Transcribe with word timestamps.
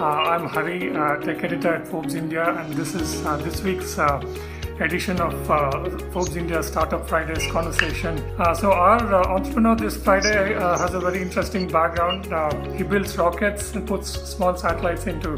Uh, 0.00 0.06
I'm 0.06 0.46
Hari, 0.48 0.90
uh, 0.90 1.18
tech 1.18 1.44
editor 1.44 1.72
at 1.72 1.86
Forbes 1.86 2.16
India, 2.16 2.44
and 2.58 2.74
this 2.74 2.96
is 2.96 3.24
uh, 3.24 3.36
this 3.36 3.62
week's 3.62 3.96
uh, 3.96 4.20
edition 4.80 5.20
of 5.20 5.48
uh, 5.48 5.88
Forbes 6.10 6.34
India 6.34 6.64
Startup 6.64 7.08
Fridays 7.08 7.46
conversation. 7.52 8.18
Uh, 8.36 8.52
so, 8.52 8.72
our 8.72 9.00
entrepreneur 9.30 9.76
this 9.76 9.96
Friday 9.96 10.54
has 10.54 10.94
a 10.94 10.98
very 10.98 11.22
interesting 11.22 11.68
background. 11.68 12.26
he 12.76 12.82
builds 12.82 13.16
rockets 13.16 13.72
and 13.76 13.86
puts 13.86 14.08
small 14.08 14.56
satellites 14.56 15.06
into 15.06 15.36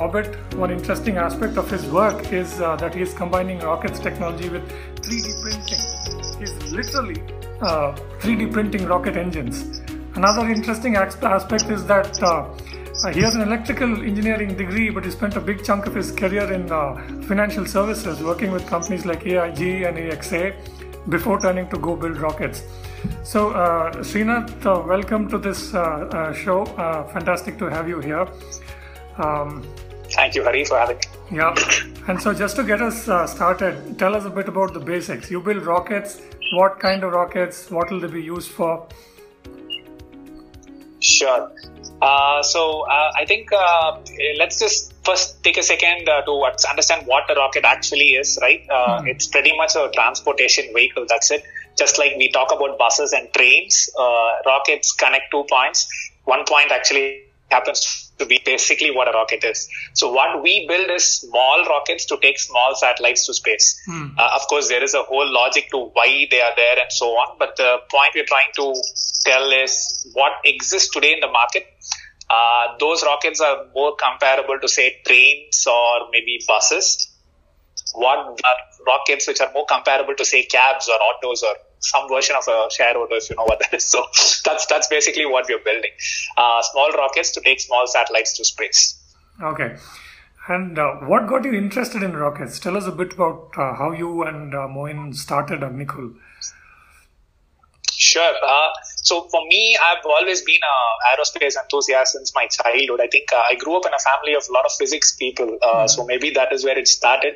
orbit. 0.00 0.36
One 0.54 0.70
interesting 0.70 1.16
aspect 1.16 1.56
of 1.56 1.68
his 1.68 1.84
work 1.86 2.32
is 2.32 2.58
that 2.58 2.94
he 2.94 3.02
is 3.02 3.12
combining 3.12 3.58
rockets 3.58 3.98
technology 3.98 4.50
with 4.50 4.62
3D 5.02 5.42
printing. 5.42 6.38
He's 6.38 6.72
literally 6.72 7.20
3D 8.22 8.52
printing 8.52 8.86
rocket 8.86 9.16
engines. 9.16 9.80
Another 10.14 10.48
interesting 10.48 10.94
aspect 10.94 11.64
is 11.64 11.84
that 11.86 12.22
uh, 13.04 13.12
he 13.12 13.20
has 13.20 13.34
an 13.34 13.42
electrical 13.42 14.02
engineering 14.02 14.56
degree, 14.56 14.90
but 14.90 15.04
he 15.04 15.10
spent 15.10 15.36
a 15.36 15.40
big 15.40 15.64
chunk 15.64 15.86
of 15.86 15.94
his 15.94 16.10
career 16.10 16.52
in 16.52 16.70
uh, 16.72 16.96
financial 17.28 17.64
services, 17.64 18.20
working 18.22 18.50
with 18.50 18.66
companies 18.66 19.06
like 19.06 19.24
AIG 19.24 19.82
and 19.82 19.96
AXA 19.96 20.54
before 21.08 21.38
turning 21.40 21.68
to 21.68 21.78
go 21.78 21.94
build 21.94 22.18
rockets. 22.18 22.64
So, 23.22 23.50
uh, 23.50 23.92
Srinath, 23.98 24.66
uh, 24.66 24.84
welcome 24.86 25.28
to 25.28 25.38
this 25.38 25.74
uh, 25.74 25.78
uh, 25.78 26.32
show. 26.32 26.64
Uh, 26.64 27.06
fantastic 27.12 27.56
to 27.58 27.66
have 27.66 27.88
you 27.88 28.00
here. 28.00 28.26
Um, 29.16 29.64
Thank 30.10 30.34
you, 30.34 30.42
Hari, 30.42 30.64
for 30.64 30.78
having 30.78 30.96
me. 30.96 31.36
Yeah. 31.36 31.54
And 32.08 32.20
so, 32.20 32.34
just 32.34 32.56
to 32.56 32.64
get 32.64 32.80
us 32.82 33.02
started, 33.30 33.98
tell 33.98 34.16
us 34.16 34.24
a 34.24 34.30
bit 34.30 34.48
about 34.48 34.72
the 34.72 34.80
basics. 34.80 35.30
You 35.30 35.40
build 35.40 35.64
rockets. 35.64 36.20
What 36.52 36.80
kind 36.80 37.04
of 37.04 37.12
rockets? 37.12 37.70
What 37.70 37.90
will 37.90 38.00
they 38.00 38.08
be 38.08 38.22
used 38.22 38.50
for? 38.50 38.88
Sure. 41.18 41.50
Uh, 42.00 42.42
so 42.42 42.82
uh, 42.82 43.10
I 43.16 43.24
think 43.24 43.52
uh, 43.52 43.98
let's 44.38 44.58
just 44.58 44.94
first 45.04 45.42
take 45.42 45.56
a 45.58 45.62
second 45.62 46.08
uh, 46.08 46.22
to 46.22 46.32
understand 46.70 47.06
what 47.06 47.30
a 47.30 47.34
rocket 47.34 47.64
actually 47.64 48.10
is, 48.22 48.38
right? 48.40 48.66
Mm. 48.68 49.08
It's 49.08 49.26
pretty 49.26 49.56
much 49.56 49.74
a 49.74 49.90
transportation 49.94 50.72
vehicle. 50.74 51.06
That's 51.08 51.30
it. 51.30 51.42
Just 51.76 51.98
like 51.98 52.16
we 52.16 52.30
talk 52.30 52.52
about 52.52 52.78
buses 52.78 53.12
and 53.12 53.32
trains, 53.32 53.88
uh, 53.98 54.32
rockets 54.46 54.92
connect 54.92 55.30
two 55.30 55.44
points. 55.48 55.88
One 56.24 56.44
point 56.44 56.70
actually 56.70 57.27
happens 57.50 58.12
to 58.18 58.26
be 58.26 58.40
basically 58.44 58.90
what 58.90 59.08
a 59.08 59.12
rocket 59.12 59.44
is. 59.44 59.68
So 59.94 60.12
what 60.12 60.42
we 60.42 60.66
build 60.66 60.90
is 60.90 61.04
small 61.04 61.64
rockets 61.66 62.04
to 62.06 62.18
take 62.20 62.38
small 62.38 62.74
satellites 62.74 63.26
to 63.26 63.34
space. 63.34 63.80
Hmm. 63.86 64.08
Uh, 64.18 64.30
of 64.34 64.42
course, 64.48 64.68
there 64.68 64.82
is 64.82 64.94
a 64.94 65.02
whole 65.02 65.32
logic 65.32 65.70
to 65.70 65.78
why 65.92 66.26
they 66.30 66.40
are 66.40 66.52
there 66.56 66.78
and 66.80 66.90
so 66.90 67.06
on. 67.06 67.36
But 67.38 67.56
the 67.56 67.78
point 67.90 68.12
we're 68.14 68.26
trying 68.26 68.52
to 68.56 68.74
tell 69.24 69.50
is 69.50 70.10
what 70.12 70.32
exists 70.44 70.90
today 70.90 71.14
in 71.14 71.20
the 71.20 71.28
market. 71.28 71.66
Uh, 72.28 72.76
those 72.78 73.02
rockets 73.02 73.40
are 73.40 73.66
more 73.74 73.96
comparable 73.96 74.58
to 74.60 74.68
say 74.68 75.00
trains 75.06 75.66
or 75.66 76.10
maybe 76.12 76.40
buses. 76.46 77.08
What 77.94 78.18
are 78.18 78.58
rockets 78.86 79.26
which 79.26 79.40
are 79.40 79.50
more 79.54 79.64
comparable 79.66 80.14
to 80.14 80.24
say 80.24 80.44
cabs 80.44 80.88
or 80.88 80.94
autos 80.94 81.42
or 81.42 81.54
some 81.80 82.08
version 82.08 82.36
of 82.36 82.44
a 82.48 82.68
share 82.70 82.96
auto, 82.96 83.14
if 83.14 83.30
you 83.30 83.36
know 83.36 83.44
what 83.44 83.58
that 83.60 83.74
is. 83.74 83.84
So 83.88 84.04
that's 84.44 84.66
that's 84.66 84.88
basically 84.88 85.26
what 85.26 85.46
we're 85.48 85.64
building. 85.64 85.90
Uh, 86.36 86.62
small 86.62 86.90
rockets 86.90 87.30
to 87.32 87.40
take 87.40 87.60
small 87.60 87.86
satellites 87.86 88.34
to 88.34 88.44
space. 88.44 88.98
Okay. 89.42 89.76
And 90.48 90.78
uh, 90.78 90.94
what 91.12 91.26
got 91.26 91.44
you 91.44 91.52
interested 91.52 92.02
in 92.02 92.16
rockets? 92.16 92.58
Tell 92.58 92.76
us 92.76 92.86
a 92.86 92.92
bit 92.92 93.12
about 93.12 93.50
uh, 93.56 93.74
how 93.74 93.92
you 93.92 94.22
and 94.22 94.54
uh, 94.54 94.66
Moin 94.66 95.12
started 95.12 95.60
Agnikul. 95.60 96.14
Sure. 97.98 98.34
Uh, 98.42 98.68
so 98.96 99.28
for 99.28 99.44
me, 99.48 99.76
I've 99.76 100.04
always 100.06 100.40
been 100.42 100.60
an 100.62 101.18
aerospace 101.18 101.54
enthusiast 101.60 102.12
since 102.12 102.32
my 102.34 102.46
childhood. 102.46 103.00
I 103.00 103.08
think 103.08 103.32
uh, 103.32 103.42
I 103.50 103.56
grew 103.56 103.76
up 103.76 103.86
in 103.86 103.92
a 103.92 103.98
family 103.98 104.34
of 104.34 104.44
a 104.48 104.52
lot 104.52 104.64
of 104.64 104.72
physics 104.78 105.16
people, 105.16 105.58
uh, 105.60 105.66
mm-hmm. 105.66 105.86
so 105.88 106.06
maybe 106.06 106.30
that 106.30 106.52
is 106.52 106.64
where 106.64 106.78
it 106.78 106.86
started. 106.86 107.34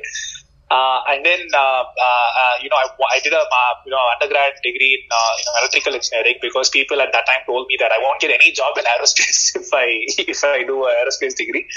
Uh, 0.73 1.05
and 1.13 1.21
then, 1.21 1.41
uh, 1.53 1.85
uh, 1.85 2.55
you 2.57 2.65
know, 2.65 2.79
I, 2.81 2.89
I 3.13 3.19
did 3.21 3.29
a, 3.29 3.45
you 3.85 3.91
know, 3.93 4.01
undergrad 4.17 4.57
degree 4.65 4.97
in, 4.97 5.03
uh, 5.05 5.33
in 5.37 5.45
electrical 5.61 5.93
engineering 5.93 6.41
because 6.41 6.73
people 6.73 6.97
at 6.97 7.13
that 7.13 7.29
time 7.29 7.45
told 7.45 7.69
me 7.69 7.77
that 7.77 7.91
I 7.93 8.01
won't 8.01 8.19
get 8.19 8.33
any 8.33 8.51
job 8.57 8.73
in 8.81 8.85
aerospace 8.89 9.53
if 9.61 9.69
I, 9.69 9.85
if 10.17 10.43
I 10.43 10.63
do 10.65 10.81
an 10.89 10.95
aerospace 11.05 11.37
degree. 11.37 11.69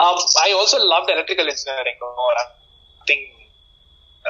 Um, 0.00 0.16
I 0.40 0.56
also 0.56 0.80
loved 0.80 1.10
electrical 1.10 1.44
engineering, 1.44 2.00
you 2.00 2.08
know, 2.16 2.32
nothing 3.04 3.28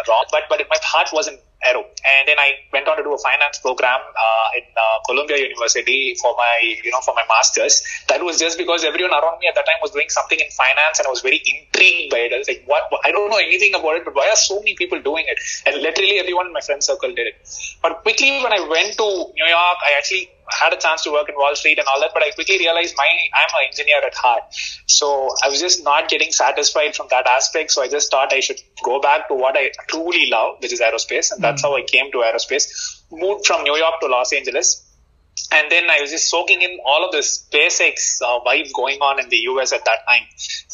wrong, 0.09 0.27
but, 0.35 0.43
but 0.51 0.59
my 0.67 0.81
heart 0.83 1.11
wasn't 1.13 1.39
Aero. 1.63 1.85
And 1.85 2.29
then 2.29 2.39
I 2.39 2.57
went 2.73 2.89
on 2.89 2.97
to 2.97 3.03
do 3.03 3.13
a 3.13 3.19
finance 3.19 3.59
program 3.59 4.01
uh, 4.01 4.49
in 4.57 4.65
uh, 4.77 4.99
Columbia 5.07 5.37
University 5.37 6.17
for 6.21 6.35
my, 6.37 6.57
you 6.83 6.91
know, 6.91 7.01
for 7.01 7.15
my 7.15 7.25
masters. 7.29 7.83
That 8.09 8.25
was 8.25 8.39
just 8.39 8.57
because 8.57 8.85
everyone 8.85 9.13
around 9.13 9.39
me 9.41 9.49
at 9.49 9.55
that 9.55 9.67
time 9.67 9.77
was 9.83 9.91
doing 9.91 10.09
something 10.09 10.39
in 10.41 10.49
finance, 10.51 10.99
and 10.99 11.07
I 11.07 11.11
was 11.11 11.21
very 11.21 11.43
intrigued 11.45 12.11
by 12.11 12.25
it. 12.29 12.33
I 12.33 12.39
was 12.39 12.49
like, 12.49 12.65
what? 12.67 12.89
I 13.05 13.13
don't 13.13 13.29
know 13.31 13.37
anything 13.37 13.75
about 13.75 13.97
it, 13.97 14.05
but 14.05 14.15
why 14.15 14.29
are 14.29 14.37
so 14.37 14.59
many 14.59 14.75
people 14.75 15.01
doing 15.03 15.27
it? 15.29 15.39
And 15.67 15.83
literally 15.83 16.19
everyone 16.19 16.47
in 16.47 16.53
my 16.53 16.61
friend 16.61 16.83
circle 16.83 17.13
did 17.15 17.27
it. 17.27 17.37
But 17.83 18.03
quickly, 18.03 18.41
when 18.43 18.53
I 18.53 18.61
went 18.67 18.97
to 18.97 19.09
New 19.37 19.49
York, 19.49 19.79
I 19.85 19.95
actually 19.99 20.31
had 20.53 20.73
a 20.73 20.77
chance 20.77 21.03
to 21.03 21.13
work 21.13 21.29
in 21.29 21.35
Wall 21.37 21.55
Street 21.55 21.79
and 21.79 21.87
all 21.93 22.01
that, 22.01 22.11
but 22.15 22.23
I 22.23 22.31
quickly 22.31 22.59
realized 22.59 22.95
my 22.97 23.09
I'm 23.35 23.49
an 23.61 23.67
engineer 23.69 24.01
at 24.05 24.15
heart. 24.15 24.43
So 24.87 25.31
I 25.45 25.49
was 25.49 25.61
just 25.61 25.85
not 25.85 26.09
getting 26.09 26.33
satisfied 26.33 26.95
from 26.97 27.09
that 27.11 27.27
aspect. 27.27 27.71
So 27.73 27.83
I 27.83 27.89
just 27.89 28.11
thought 28.11 28.33
I 28.33 28.41
should 28.41 28.61
go 28.83 29.01
back 29.01 29.29
to 29.29 29.35
what 29.35 29.57
I 29.57 29.73
truly 29.89 30.29
love, 30.31 30.57
which 30.61 30.73
is 30.73 30.81
aerospace, 30.81 31.33
and 31.33 31.43
that's 31.43 31.63
mm. 31.63 31.67
how 31.67 31.77
I 31.77 31.83
came 31.83 32.11
to 32.13 32.19
aerospace. 32.19 32.67
Moved 33.11 33.47
from 33.47 33.65
New 33.65 33.77
York 33.77 33.95
to 34.01 34.07
Los 34.07 34.33
Angeles 34.33 34.90
and 35.53 35.71
then 35.71 35.91
I 35.91 36.01
was 36.01 36.11
just 36.11 36.31
soaking 36.31 36.63
in 36.63 36.79
all 36.85 37.05
of 37.05 37.13
this 37.13 37.47
SpaceX 37.51 38.23
uh, 38.23 38.41
vibe 38.47 38.73
going 38.75 38.99
on 39.01 39.19
in 39.21 39.29
the 39.29 39.39
US 39.51 39.73
at 39.73 39.85
that 39.85 40.07
time, 40.09 40.23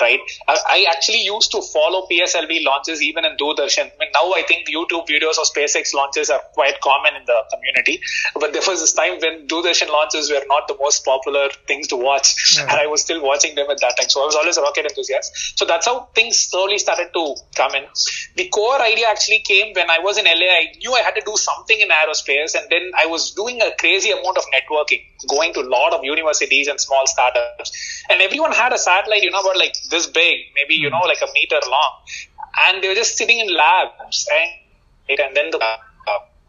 right? 0.00 0.20
I, 0.48 0.56
I, 0.68 0.86
actually 0.94 1.22
used 1.22 1.50
to 1.52 1.62
follow 1.62 2.06
PSLV 2.10 2.64
launches 2.64 3.02
even 3.02 3.24
in 3.24 3.36
Doordarshan. 3.36 3.86
I 3.86 3.96
mean, 3.98 4.10
now 4.14 4.32
I 4.32 4.42
think 4.46 4.68
YouTube 4.68 5.06
videos 5.08 5.38
of 5.38 5.46
SpaceX 5.52 5.94
launches 5.94 6.30
are 6.30 6.40
quite 6.52 6.80
common 6.80 7.16
in 7.16 7.24
the 7.26 7.42
community, 7.52 8.00
but 8.34 8.52
there 8.52 8.62
was 8.66 8.80
this 8.80 8.92
time 8.92 9.18
when 9.20 9.46
Doordarshan 9.46 9.88
launches 9.88 10.30
were 10.30 10.44
not 10.46 10.68
the 10.68 10.76
most 10.80 11.04
popular 11.04 11.48
things 11.66 11.88
to 11.88 11.96
watch, 11.96 12.58
and 12.60 12.70
I 12.70 12.86
was 12.86 13.02
still 13.02 13.22
watching 13.22 13.54
them 13.54 13.70
at 13.70 13.80
that 13.80 13.96
time. 13.98 14.08
So 14.08 14.22
I 14.22 14.26
was 14.26 14.36
always 14.36 14.56
a 14.56 14.62
rocket 14.62 14.86
enthusiast. 14.86 15.58
So 15.58 15.64
that's 15.64 15.86
how 15.86 16.08
things 16.14 16.38
slowly 16.38 16.78
started 16.78 17.08
to 17.14 17.34
come 17.54 17.74
in. 17.74 17.84
The 18.36 18.48
core 18.48 18.80
idea 18.80 19.06
actually 19.08 19.40
came 19.40 19.74
when 19.74 19.90
I 19.90 19.98
was 20.00 20.18
in 20.18 20.24
LA. 20.24 20.46
I 20.46 20.72
knew 20.78 20.92
I 20.92 21.00
had 21.00 21.14
to 21.14 21.22
do 21.24 21.36
something 21.36 21.78
in 21.80 21.88
aerospace, 21.88 22.54
and 22.54 22.66
then 22.70 22.92
I 22.98 23.06
was 23.06 23.30
doing 23.32 23.60
a 23.62 23.70
crazy 23.78 24.10
amount 24.10 24.38
of 24.38 24.44
networking, 24.56 25.02
going 25.28 25.52
to 25.54 25.60
a 25.60 25.68
lot 25.68 25.92
of 25.92 26.04
universities 26.04 26.68
and 26.68 26.80
small 26.80 27.06
startups. 27.06 28.04
And 28.10 28.20
everyone 28.22 28.52
had 28.52 28.72
a 28.72 28.78
satellite, 28.78 29.22
you 29.22 29.30
know, 29.30 29.40
about 29.40 29.56
like 29.56 29.74
this 29.90 30.06
big, 30.06 30.46
maybe, 30.54 30.74
you 30.74 30.90
know, 30.90 31.00
hmm. 31.00 31.08
like 31.08 31.22
a 31.22 31.28
meter 31.34 31.60
long. 31.68 31.92
And 32.66 32.82
they 32.82 32.88
were 32.88 32.94
just 32.94 33.16
sitting 33.16 33.38
in 33.38 33.54
labs 33.54 34.28
and, 34.32 35.20
and 35.20 35.36
then 35.36 35.50
the 35.50 35.60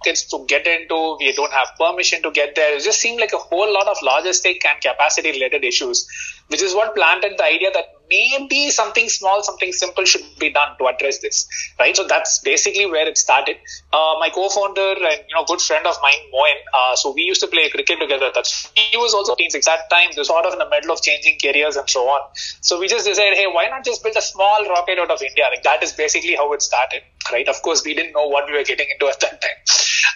kids 0.04 0.24
to 0.26 0.46
get 0.48 0.68
into, 0.68 1.18
we 1.20 1.34
don't 1.34 1.52
have 1.52 1.70
permission 1.78 2.22
to 2.22 2.32
get 2.32 2.56
there. 2.56 2.76
It 2.76 2.84
just 2.84 3.00
seemed 3.00 3.20
like 3.20 3.34
a 3.34 3.38
whole 3.38 3.72
lot 3.72 3.88
of 3.88 3.98
logistic 3.98 4.64
and 4.66 4.82
capacity 4.82 5.32
related 5.32 5.64
issues, 5.64 6.08
which 6.48 6.62
is 6.62 6.74
what 6.74 6.96
planted 6.96 7.34
the 7.38 7.44
idea 7.44 7.72
that 7.74 7.86
maybe 8.10 8.70
something 8.70 9.10
small, 9.10 9.44
something 9.44 9.72
simple 9.72 10.06
should 10.06 10.24
be 10.40 10.50
done 10.52 10.78
to 10.80 10.88
address 10.88 11.20
this, 11.20 11.48
right? 11.80 11.96
So 11.96 12.06
that's 12.08 12.40
basically 12.40 12.86
where 12.86 13.08
it 13.08 13.18
started. 13.18 13.58
Uh, 13.92 14.16
my 14.20 14.30
co-founder 14.30 14.94
and 15.10 15.20
you 15.28 15.36
know 15.36 15.46
good 15.46 15.62
friend 15.62 15.86
of 15.86 15.96
mine, 16.02 16.22
Moin, 16.32 16.58
uh, 16.74 16.96
so 16.96 17.14
we 17.14 17.22
used 17.22 17.42
to 17.42 17.48
play 17.48 17.70
cricket 17.70 18.00
together. 18.00 18.32
That's 18.34 18.70
he 18.76 18.98
was 18.98 19.14
also 19.14 19.36
six 19.50 19.66
that 19.66 19.90
time. 19.90 20.10
They're 20.16 20.24
sort 20.24 20.46
of 20.46 20.54
in 20.54 20.60
the 20.60 20.70
middle 20.70 20.92
of 20.92 21.02
changing 21.02 21.38
careers 21.42 21.76
and 21.76 21.90
so 21.90 22.08
on. 22.08 22.22
So 22.62 22.80
we 22.80 22.88
just 22.88 23.06
decided, 23.06 23.38
hey, 23.38 23.48
why 23.48 23.68
not 23.68 23.84
just 23.86 24.04
build 24.04 24.16
a 24.18 24.22
small 24.22 24.66
rocket 24.68 25.00
out 25.00 25.12
of 25.12 25.22
India? 25.22 25.46
Like 25.50 25.64
that 25.64 25.84
is 25.84 25.94
basically 25.94 26.36
how 26.36 26.52
it 26.54 26.62
started, 26.62 27.02
right? 27.32 27.48
Of 27.48 27.62
course, 27.62 27.84
we 27.86 27.94
didn't 27.94 28.14
know 28.14 28.28
what 28.28 28.48
we 28.48 28.54
were 28.54 28.64
getting 28.64 28.88
into 28.90 29.08
at 29.08 29.20
that 29.22 29.42
time, 29.42 29.60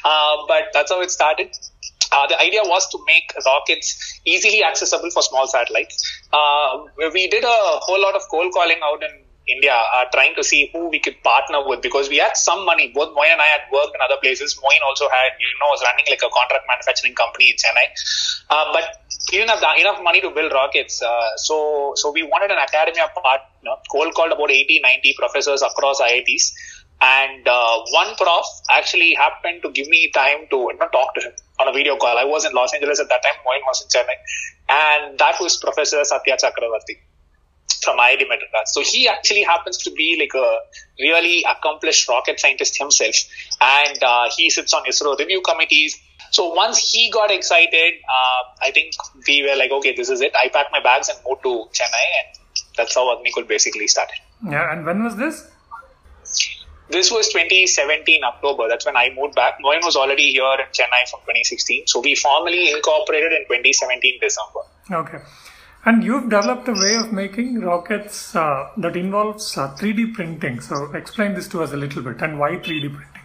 uh, 0.05 0.37
but 0.47 0.63
that's 0.73 0.91
how 0.91 1.01
it 1.01 1.11
started. 1.11 1.49
Uh, 2.11 2.27
the 2.27 2.39
idea 2.41 2.61
was 2.65 2.87
to 2.89 2.99
make 3.07 3.33
rockets 3.45 4.19
easily 4.25 4.63
accessible 4.63 5.09
for 5.11 5.21
small 5.23 5.47
satellites. 5.47 6.03
Uh, 6.33 6.83
we 7.13 7.27
did 7.27 7.43
a 7.43 7.57
whole 7.87 8.01
lot 8.01 8.15
of 8.15 8.21
cold 8.29 8.51
calling 8.53 8.79
out 8.83 9.01
in 9.03 9.23
India, 9.47 9.73
uh, 9.73 10.05
trying 10.13 10.35
to 10.35 10.43
see 10.43 10.69
who 10.71 10.89
we 10.89 10.99
could 10.99 11.21
partner 11.23 11.67
with 11.67 11.81
because 11.81 12.09
we 12.09 12.17
had 12.17 12.35
some 12.37 12.65
money. 12.65 12.91
Both 12.93 13.15
Moin 13.15 13.31
and 13.31 13.41
I 13.41 13.47
had 13.47 13.61
worked 13.71 13.95
in 13.95 14.01
other 14.03 14.19
places. 14.21 14.57
Moin 14.61 14.79
also 14.87 15.09
had, 15.09 15.31
you 15.39 15.47
know, 15.59 15.69
was 15.71 15.81
running 15.83 16.05
like 16.09 16.21
a 16.23 16.29
contract 16.29 16.65
manufacturing 16.67 17.15
company 17.15 17.49
in 17.49 17.55
Chennai. 17.57 17.87
Uh, 18.49 18.71
but 18.71 18.83
he 19.29 19.37
didn't 19.37 19.49
have 19.49 19.63
enough 19.79 20.03
money 20.03 20.21
to 20.21 20.29
build 20.29 20.51
rockets. 20.53 21.01
Uh, 21.01 21.35
so, 21.37 21.93
so 21.95 22.11
we 22.11 22.23
wanted 22.23 22.51
an 22.51 22.59
academia 22.59 23.09
partner. 23.15 23.75
Cold 23.91 24.13
called 24.13 24.31
about 24.31 24.51
80, 24.51 24.79
90 24.81 25.15
professors 25.17 25.61
across 25.61 25.99
IITs. 26.01 26.53
And 27.01 27.47
uh, 27.47 27.79
one 27.89 28.15
prof 28.15 28.45
actually 28.69 29.15
happened 29.15 29.63
to 29.63 29.71
give 29.71 29.87
me 29.87 30.11
time 30.13 30.45
to 30.51 30.57
you 30.57 30.77
know, 30.77 30.87
talk 30.89 31.15
to 31.15 31.21
him 31.21 31.33
on 31.61 31.67
a 31.67 31.73
video 31.73 31.95
call. 31.97 32.17
I 32.17 32.25
was 32.25 32.45
in 32.45 32.53
Los 32.53 32.73
Angeles 32.73 32.99
at 32.99 33.09
that 33.09 33.23
time, 33.23 33.37
Moin 33.45 33.61
was 33.65 33.81
in 33.83 33.89
Chennai. 33.93 34.17
And 34.69 35.17
that 35.19 35.39
was 35.39 35.57
Professor 35.57 36.03
Satya 36.03 36.37
Chakravarthy 36.37 36.97
from 37.83 37.97
IIT 37.97 38.27
Madras. 38.27 38.73
So 38.73 38.81
he 38.81 39.07
actually 39.07 39.43
happens 39.43 39.77
to 39.77 39.91
be 39.91 40.17
like 40.19 40.33
a 40.35 40.59
really 40.99 41.43
accomplished 41.49 42.07
rocket 42.07 42.39
scientist 42.39 42.77
himself. 42.77 43.15
And 43.59 44.01
uh, 44.03 44.29
he 44.35 44.49
sits 44.49 44.73
on 44.73 44.83
ISRO 44.83 45.17
review 45.17 45.41
committees. 45.41 45.97
So 46.31 46.53
once 46.53 46.77
he 46.77 47.09
got 47.09 47.31
excited, 47.31 47.93
uh, 48.07 48.43
I 48.61 48.71
think 48.71 48.93
we 49.27 49.43
were 49.43 49.55
like, 49.57 49.71
okay, 49.71 49.95
this 49.95 50.09
is 50.09 50.21
it. 50.21 50.33
I 50.35 50.49
packed 50.49 50.71
my 50.71 50.81
bags 50.81 51.09
and 51.09 51.17
moved 51.27 51.43
to 51.43 51.65
Chennai, 51.73 52.07
and 52.19 52.39
that's 52.77 52.95
how 52.95 53.13
Agnikul 53.15 53.47
basically 53.47 53.87
started. 53.87 54.15
Yeah, 54.49 54.71
and 54.71 54.85
when 54.85 55.03
was 55.03 55.17
this? 55.17 55.51
This 56.91 57.09
was 57.09 57.29
2017 57.29 58.23
October. 58.23 58.67
That's 58.67 58.85
when 58.85 58.97
I 58.97 59.11
moved 59.15 59.35
back. 59.35 59.55
Moin 59.61 59.79
was 59.81 59.95
already 59.95 60.31
here 60.31 60.57
in 60.59 60.67
Chennai 60.77 61.09
from 61.09 61.21
2016. 61.21 61.87
So 61.87 62.01
we 62.01 62.15
formally 62.15 62.71
incorporated 62.71 63.31
in 63.31 63.43
2017 63.43 64.19
December. 64.19 64.59
Okay. 64.91 65.19
And 65.85 66.03
you've 66.03 66.29
developed 66.29 66.67
a 66.67 66.73
way 66.73 66.95
of 66.95 67.13
making 67.13 67.61
rockets 67.61 68.35
uh, 68.35 68.69
that 68.77 68.97
involves 68.97 69.57
uh, 69.57 69.73
3D 69.75 70.13
printing. 70.13 70.59
So 70.59 70.93
explain 70.93 71.33
this 71.33 71.47
to 71.49 71.63
us 71.63 71.71
a 71.71 71.77
little 71.77 72.03
bit 72.03 72.21
and 72.21 72.37
why 72.37 72.51
3D 72.57 72.93
printing? 72.93 73.23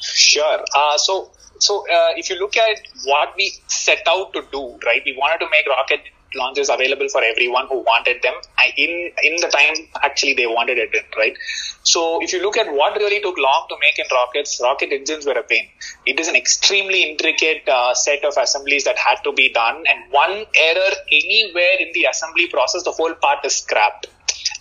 Sure. 0.00 0.60
Uh, 0.76 0.98
so, 0.98 1.30
so 1.58 1.84
uh, 1.90 2.10
if 2.16 2.28
you 2.28 2.38
look 2.38 2.56
at 2.56 2.80
what 3.04 3.34
we 3.36 3.52
set 3.66 4.06
out 4.06 4.34
to 4.34 4.44
do, 4.52 4.78
right, 4.84 5.02
we 5.04 5.16
wanted 5.18 5.44
to 5.44 5.50
make 5.50 5.66
rocket 5.66 6.00
launches 6.36 6.68
available 6.68 7.08
for 7.08 7.22
everyone 7.22 7.66
who 7.68 7.78
wanted 7.80 8.22
them 8.22 8.34
in 8.76 9.10
in 9.22 9.36
the 9.44 9.48
time 9.48 9.74
actually 10.02 10.34
they 10.34 10.46
wanted 10.46 10.78
it 10.78 10.94
in, 10.94 11.02
right? 11.16 11.36
So 11.82 12.22
if 12.22 12.32
you 12.32 12.42
look 12.42 12.56
at 12.56 12.72
what 12.72 12.96
really 12.96 13.20
took 13.20 13.38
long 13.38 13.66
to 13.68 13.76
make 13.80 13.98
in 13.98 14.06
rockets, 14.12 14.60
rocket 14.62 14.92
engines 14.92 15.26
were 15.26 15.38
a 15.38 15.42
pain. 15.42 15.68
It 16.04 16.18
is 16.18 16.28
an 16.28 16.36
extremely 16.36 17.02
intricate 17.10 17.68
uh, 17.68 17.94
set 17.94 18.24
of 18.24 18.34
assemblies 18.36 18.84
that 18.84 18.98
had 18.98 19.22
to 19.24 19.32
be 19.32 19.52
done, 19.52 19.84
and 19.88 20.12
one 20.12 20.44
error 20.60 20.92
anywhere 21.12 21.76
in 21.78 21.90
the 21.94 22.06
assembly 22.10 22.48
process, 22.48 22.82
the 22.82 22.92
whole 22.92 23.14
part 23.14 23.44
is 23.44 23.56
scrapped, 23.56 24.08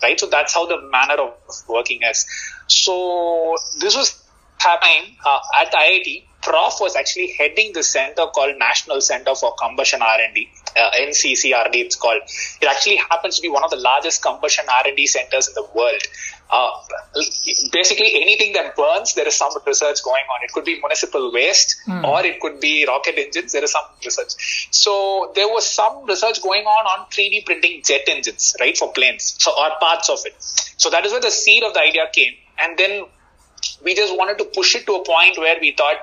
right? 0.04 0.20
So 0.20 0.28
that's 0.28 0.54
how 0.54 0.66
the 0.66 0.82
manner 0.92 1.16
of 1.16 1.34
working 1.68 2.02
is. 2.04 2.26
So 2.68 3.56
this 3.80 3.96
was 3.96 4.22
happening 4.60 5.16
uh, 5.26 5.40
at 5.62 5.72
IIT 5.74 6.26
Prof 6.46 6.76
was 6.80 6.96
actually 6.96 7.34
heading 7.38 7.74
the 7.74 7.82
center 7.82 8.28
called 8.28 8.56
National 8.60 9.02
Center 9.02 9.34
for 9.34 9.56
Combustion 9.56 10.02
R&D, 10.02 10.48
uh, 10.78 10.92
NCCRD 11.00 11.76
it's 11.76 11.96
called. 11.96 12.22
It 12.62 12.68
actually 12.68 12.98
happens 12.98 13.38
to 13.38 13.42
be 13.42 13.50
one 13.50 13.64
of 13.64 13.72
the 13.72 13.78
largest 13.78 14.22
combustion 14.22 14.66
R&D 14.86 15.08
centers 15.08 15.48
in 15.48 15.56
the 15.56 15.68
world. 15.74 16.02
Uh, 16.52 16.70
basically 17.72 18.22
anything 18.22 18.54
that 18.54 18.76
burns, 18.76 19.16
there 19.16 19.28
is 19.28 19.36
some 19.36 19.52
research 19.66 20.04
going 20.04 20.24
on. 20.34 20.44
It 20.44 20.52
could 20.52 20.66
be 20.66 20.76
municipal 20.80 21.32
waste 21.34 21.78
mm. 21.88 22.04
or 22.04 22.24
it 22.24 22.40
could 22.40 22.60
be 22.60 22.86
rocket 22.88 23.16
engines. 23.18 23.52
There 23.52 23.64
is 23.64 23.72
some 23.72 23.86
research. 24.04 24.68
So 24.70 25.32
there 25.34 25.48
was 25.48 25.68
some 25.68 26.06
research 26.06 26.44
going 26.44 26.66
on 26.66 26.86
on 26.86 27.08
3D 27.08 27.46
printing 27.48 27.82
jet 27.84 28.02
engines, 28.08 28.56
right, 28.60 28.78
for 28.78 28.94
planes. 28.94 29.36
So, 29.40 29.52
or 29.52 29.72
parts 29.80 30.10
of 30.10 30.20
it. 30.26 30.36
So 30.78 30.92
that 30.92 31.06
is 31.06 31.12
where 31.12 31.22
the 31.22 31.32
seed 31.32 31.64
of 31.64 31.74
the 31.74 31.82
idea 31.82 32.06
came. 32.14 32.34
And 32.60 32.78
then 32.78 33.06
we 33.84 33.96
just 33.96 34.16
wanted 34.16 34.38
to 34.38 34.46
push 34.46 34.76
it 34.76 34.86
to 34.86 34.94
a 34.96 35.04
point 35.04 35.38
where 35.38 35.58
we 35.60 35.72
thought 35.72 35.98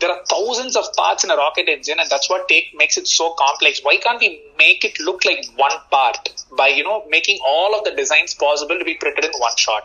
there 0.00 0.10
are 0.10 0.20
thousands 0.28 0.76
of 0.76 0.84
parts 0.94 1.24
in 1.24 1.30
a 1.30 1.36
rocket 1.36 1.68
engine 1.68 1.98
and 1.98 2.08
that's 2.10 2.28
what 2.28 2.48
take 2.48 2.74
makes 2.76 2.96
it 2.98 3.08
so 3.08 3.34
complex. 3.38 3.80
Why 3.82 3.96
can't 3.96 4.20
we 4.20 4.42
make 4.58 4.84
it 4.84 4.98
look 5.00 5.24
like 5.24 5.46
one 5.56 5.72
part? 5.90 6.28
By 6.56 6.68
you 6.68 6.84
know 6.84 7.04
making 7.08 7.38
all 7.46 7.76
of 7.78 7.84
the 7.84 7.92
designs 7.92 8.34
possible 8.34 8.78
to 8.78 8.84
be 8.84 8.94
printed 8.94 9.24
in 9.24 9.32
one 9.38 9.56
shot. 9.56 9.84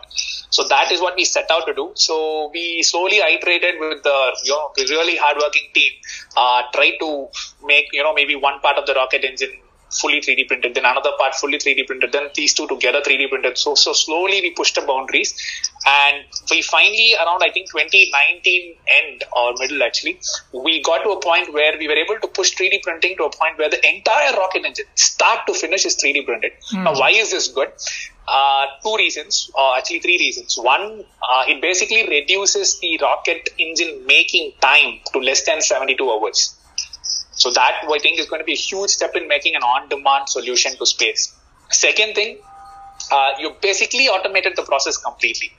So 0.50 0.64
that 0.68 0.92
is 0.92 1.00
what 1.00 1.16
we 1.16 1.24
set 1.24 1.50
out 1.50 1.66
to 1.66 1.74
do. 1.74 1.92
So 1.94 2.50
we 2.52 2.82
slowly 2.82 3.18
iterated 3.18 3.80
with 3.80 4.02
the 4.02 4.36
you 4.44 4.52
know 4.52 4.70
really 4.78 5.16
hardworking 5.16 5.68
team 5.74 5.92
uh, 6.36 6.62
try 6.72 6.92
to 7.00 7.28
make 7.64 7.86
you 7.92 8.02
know 8.02 8.12
maybe 8.14 8.36
one 8.36 8.60
part 8.60 8.76
of 8.76 8.86
the 8.86 8.94
rocket 8.94 9.24
engine 9.24 9.52
fully 9.94 10.20
3D 10.20 10.48
printed, 10.48 10.74
then 10.74 10.84
another 10.84 11.10
part 11.18 11.34
fully 11.34 11.58
3D 11.58 11.86
printed, 11.86 12.12
then 12.12 12.28
these 12.34 12.54
two 12.54 12.66
together 12.66 13.00
3D 13.00 13.28
printed. 13.28 13.58
So, 13.58 13.74
so 13.74 13.92
slowly 13.92 14.40
we 14.40 14.50
pushed 14.50 14.74
the 14.74 14.82
boundaries 14.82 15.34
and 15.86 16.24
we 16.50 16.62
finally 16.62 17.14
around, 17.20 17.42
I 17.42 17.50
think 17.50 17.70
2019 17.70 18.76
end 19.02 19.24
or 19.36 19.54
middle 19.58 19.82
actually, 19.82 20.18
we 20.52 20.82
got 20.82 21.02
to 21.04 21.10
a 21.10 21.20
point 21.20 21.52
where 21.52 21.76
we 21.78 21.88
were 21.88 21.94
able 21.94 22.18
to 22.20 22.28
push 22.28 22.54
3D 22.54 22.82
printing 22.82 23.16
to 23.18 23.24
a 23.24 23.30
point 23.30 23.58
where 23.58 23.70
the 23.70 23.80
entire 23.88 24.32
rocket 24.36 24.64
engine 24.64 24.86
start 24.94 25.46
to 25.46 25.54
finish 25.54 25.84
is 25.84 25.96
3D 25.96 26.24
printed. 26.24 26.52
Mm. 26.72 26.84
Now, 26.84 26.94
why 26.98 27.10
is 27.10 27.30
this 27.30 27.48
good? 27.48 27.68
Uh, 28.26 28.66
two 28.84 28.94
reasons, 28.96 29.50
or 29.54 29.76
actually 29.76 29.98
three 29.98 30.16
reasons. 30.16 30.56
One, 30.56 31.04
uh, 31.22 31.44
it 31.48 31.60
basically 31.60 32.06
reduces 32.08 32.78
the 32.78 32.98
rocket 33.02 33.48
engine 33.58 34.06
making 34.06 34.52
time 34.60 35.00
to 35.12 35.18
less 35.18 35.44
than 35.44 35.60
72 35.60 36.08
hours. 36.08 36.56
So 37.42 37.50
that 37.50 37.74
I 37.90 37.98
think 37.98 38.20
is 38.20 38.26
going 38.26 38.40
to 38.40 38.44
be 38.44 38.52
a 38.52 38.62
huge 38.70 38.90
step 38.90 39.16
in 39.16 39.26
making 39.26 39.56
an 39.56 39.62
on-demand 39.62 40.28
solution 40.28 40.76
to 40.76 40.86
space. 40.86 41.34
Second 41.70 42.14
thing, 42.14 42.38
uh, 43.10 43.30
you 43.40 43.56
basically 43.60 44.08
automated 44.08 44.52
the 44.54 44.62
process 44.62 44.96
completely 44.96 45.50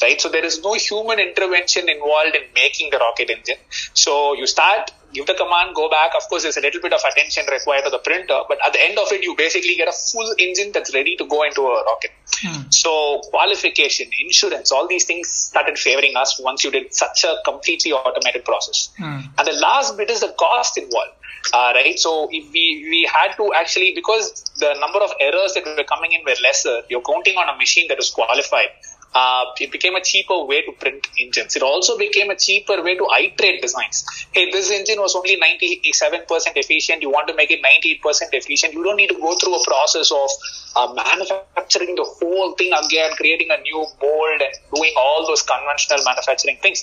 right? 0.00 0.20
So 0.20 0.28
there 0.28 0.44
is 0.44 0.62
no 0.62 0.74
human 0.74 1.18
intervention 1.18 1.88
involved 1.88 2.34
in 2.34 2.42
making 2.54 2.90
the 2.90 2.98
rocket 2.98 3.30
engine. 3.30 3.60
So 3.94 4.34
you 4.34 4.46
start, 4.46 4.90
give 5.12 5.26
the 5.26 5.34
command, 5.34 5.74
go 5.74 5.88
back. 5.88 6.12
Of 6.16 6.28
course, 6.28 6.42
there's 6.42 6.56
a 6.56 6.60
little 6.60 6.80
bit 6.80 6.92
of 6.92 7.00
attention 7.10 7.44
required 7.50 7.84
to 7.84 7.90
the 7.90 7.98
printer, 7.98 8.40
but 8.48 8.58
at 8.66 8.72
the 8.72 8.82
end 8.82 8.98
of 8.98 9.12
it, 9.12 9.22
you 9.22 9.34
basically 9.36 9.74
get 9.76 9.88
a 9.88 9.92
full 9.92 10.34
engine 10.38 10.72
that's 10.72 10.94
ready 10.94 11.16
to 11.16 11.26
go 11.26 11.42
into 11.42 11.62
a 11.62 11.84
rocket. 11.84 12.10
Hmm. 12.42 12.70
So 12.70 13.20
qualification, 13.30 14.10
insurance, 14.20 14.72
all 14.72 14.88
these 14.88 15.04
things 15.04 15.28
started 15.28 15.78
favoring 15.78 16.16
us 16.16 16.40
once 16.40 16.64
you 16.64 16.70
did 16.70 16.94
such 16.94 17.24
a 17.24 17.36
completely 17.44 17.92
automated 17.92 18.44
process. 18.44 18.90
Hmm. 18.98 19.20
And 19.38 19.46
the 19.46 19.52
last 19.52 19.96
bit 19.96 20.10
is 20.10 20.20
the 20.20 20.34
cost 20.38 20.78
involved. 20.78 21.12
Uh, 21.52 21.72
right? 21.74 21.98
So 21.98 22.28
we, 22.28 22.48
we 22.52 23.08
had 23.12 23.34
to 23.36 23.52
actually, 23.54 23.92
because 23.94 24.44
the 24.58 24.74
number 24.78 25.00
of 25.00 25.10
errors 25.20 25.54
that 25.54 25.64
were 25.66 25.84
coming 25.84 26.12
in 26.12 26.24
were 26.24 26.36
lesser, 26.42 26.82
you're 26.88 27.02
counting 27.02 27.36
on 27.36 27.48
a 27.48 27.56
machine 27.58 27.88
that 27.88 27.98
is 27.98 28.10
qualified 28.10 28.68
uh, 29.14 29.44
it 29.60 29.70
became 29.70 29.94
a 29.94 30.00
cheaper 30.00 30.44
way 30.44 30.62
to 30.62 30.72
print 30.72 31.06
engines. 31.20 31.54
It 31.54 31.62
also 31.62 31.98
became 31.98 32.30
a 32.30 32.36
cheaper 32.36 32.82
way 32.82 32.96
to 32.96 33.06
iterate 33.18 33.60
designs. 33.60 34.04
Hey, 34.32 34.50
this 34.50 34.70
engine 34.70 35.00
was 35.00 35.14
only 35.14 35.36
97% 35.36 36.24
efficient. 36.56 37.02
You 37.02 37.10
want 37.10 37.28
to 37.28 37.34
make 37.34 37.50
it 37.50 37.60
98% 37.62 38.00
efficient. 38.32 38.72
You 38.72 38.82
don't 38.82 38.96
need 38.96 39.08
to 39.08 39.20
go 39.20 39.36
through 39.36 39.54
a 39.54 39.64
process 39.64 40.10
of 40.10 40.30
uh, 40.76 40.94
manufacturing 40.94 41.94
the 41.94 42.04
whole 42.04 42.52
thing 42.54 42.72
again, 42.72 43.10
creating 43.16 43.48
a 43.50 43.60
new 43.60 43.84
mold 44.02 44.40
and 44.40 44.54
doing 44.74 44.94
all 44.96 45.26
those 45.26 45.42
conventional 45.42 46.02
manufacturing 46.04 46.56
things. 46.62 46.82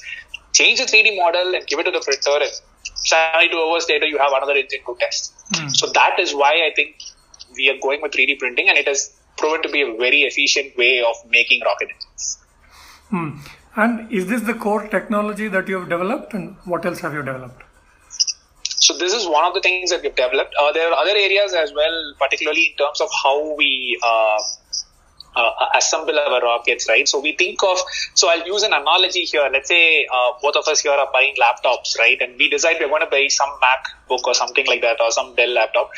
Change 0.53 0.79
the 0.79 0.85
3D 0.85 1.15
model 1.15 1.55
and 1.55 1.65
give 1.65 1.79
it 1.79 1.83
to 1.83 1.91
the 1.91 2.01
printer 2.01 2.43
and 2.43 2.51
72 3.05 3.55
hours 3.57 3.87
later 3.89 4.05
you 4.05 4.17
have 4.17 4.33
another 4.33 4.53
engine 4.53 4.79
to 4.85 4.95
test. 4.99 5.33
Mm. 5.53 5.75
So 5.75 5.87
that 5.93 6.19
is 6.19 6.33
why 6.33 6.51
I 6.67 6.71
think 6.75 6.95
we 7.55 7.69
are 7.69 7.77
going 7.81 8.01
with 8.01 8.11
3D 8.11 8.39
printing 8.39 8.69
and 8.69 8.77
it 8.77 8.87
has 8.87 9.18
proven 9.39 9.63
to 9.63 9.69
be 9.69 9.81
a 9.81 9.95
very 10.03 10.21
efficient 10.29 10.77
way 10.77 11.01
of 11.01 11.15
making 11.29 11.61
rocket 11.69 11.89
engines. 11.95 12.37
Hmm. 13.09 13.29
And 13.75 14.11
is 14.11 14.27
this 14.27 14.41
the 14.41 14.53
core 14.53 14.87
technology 14.87 15.47
that 15.47 15.67
you 15.67 15.79
have 15.79 15.89
developed, 15.89 16.33
and 16.33 16.55
what 16.65 16.85
else 16.85 16.99
have 16.99 17.13
you 17.13 17.23
developed? 17.23 17.63
So 18.63 18.97
this 18.97 19.13
is 19.13 19.27
one 19.27 19.45
of 19.45 19.53
the 19.53 19.61
things 19.61 19.91
that 19.91 20.01
we've 20.01 20.15
developed. 20.15 20.55
Uh, 20.59 20.71
there 20.73 20.87
are 20.89 20.93
other 20.93 21.15
areas 21.15 21.53
as 21.53 21.71
well, 21.73 22.13
particularly 22.19 22.63
in 22.71 22.77
terms 22.77 23.01
of 23.01 23.09
how 23.23 23.55
we 23.55 23.99
uh, 24.03 24.39
uh, 25.35 25.51
assemble 25.75 26.17
our 26.19 26.41
rockets, 26.41 26.87
right? 26.89 27.07
So 27.07 27.19
we 27.19 27.33
think 27.33 27.61
of, 27.63 27.77
so 28.15 28.29
I'll 28.29 28.45
use 28.45 28.63
an 28.63 28.73
analogy 28.73 29.25
here. 29.25 29.47
Let's 29.51 29.67
say 29.67 30.07
uh, 30.11 30.31
both 30.41 30.55
of 30.55 30.67
us 30.67 30.81
here 30.81 30.91
are 30.91 31.09
buying 31.13 31.35
laptops, 31.35 31.97
right? 31.99 32.19
And 32.19 32.37
we 32.37 32.49
decide 32.49 32.77
we're 32.79 32.89
going 32.89 33.01
to 33.01 33.07
buy 33.07 33.27
some 33.27 33.49
MacBook 33.61 34.23
or 34.25 34.33
something 34.33 34.65
like 34.65 34.81
that 34.81 34.99
or 34.99 35.11
some 35.11 35.35
Dell 35.35 35.49
laptop 35.49 35.91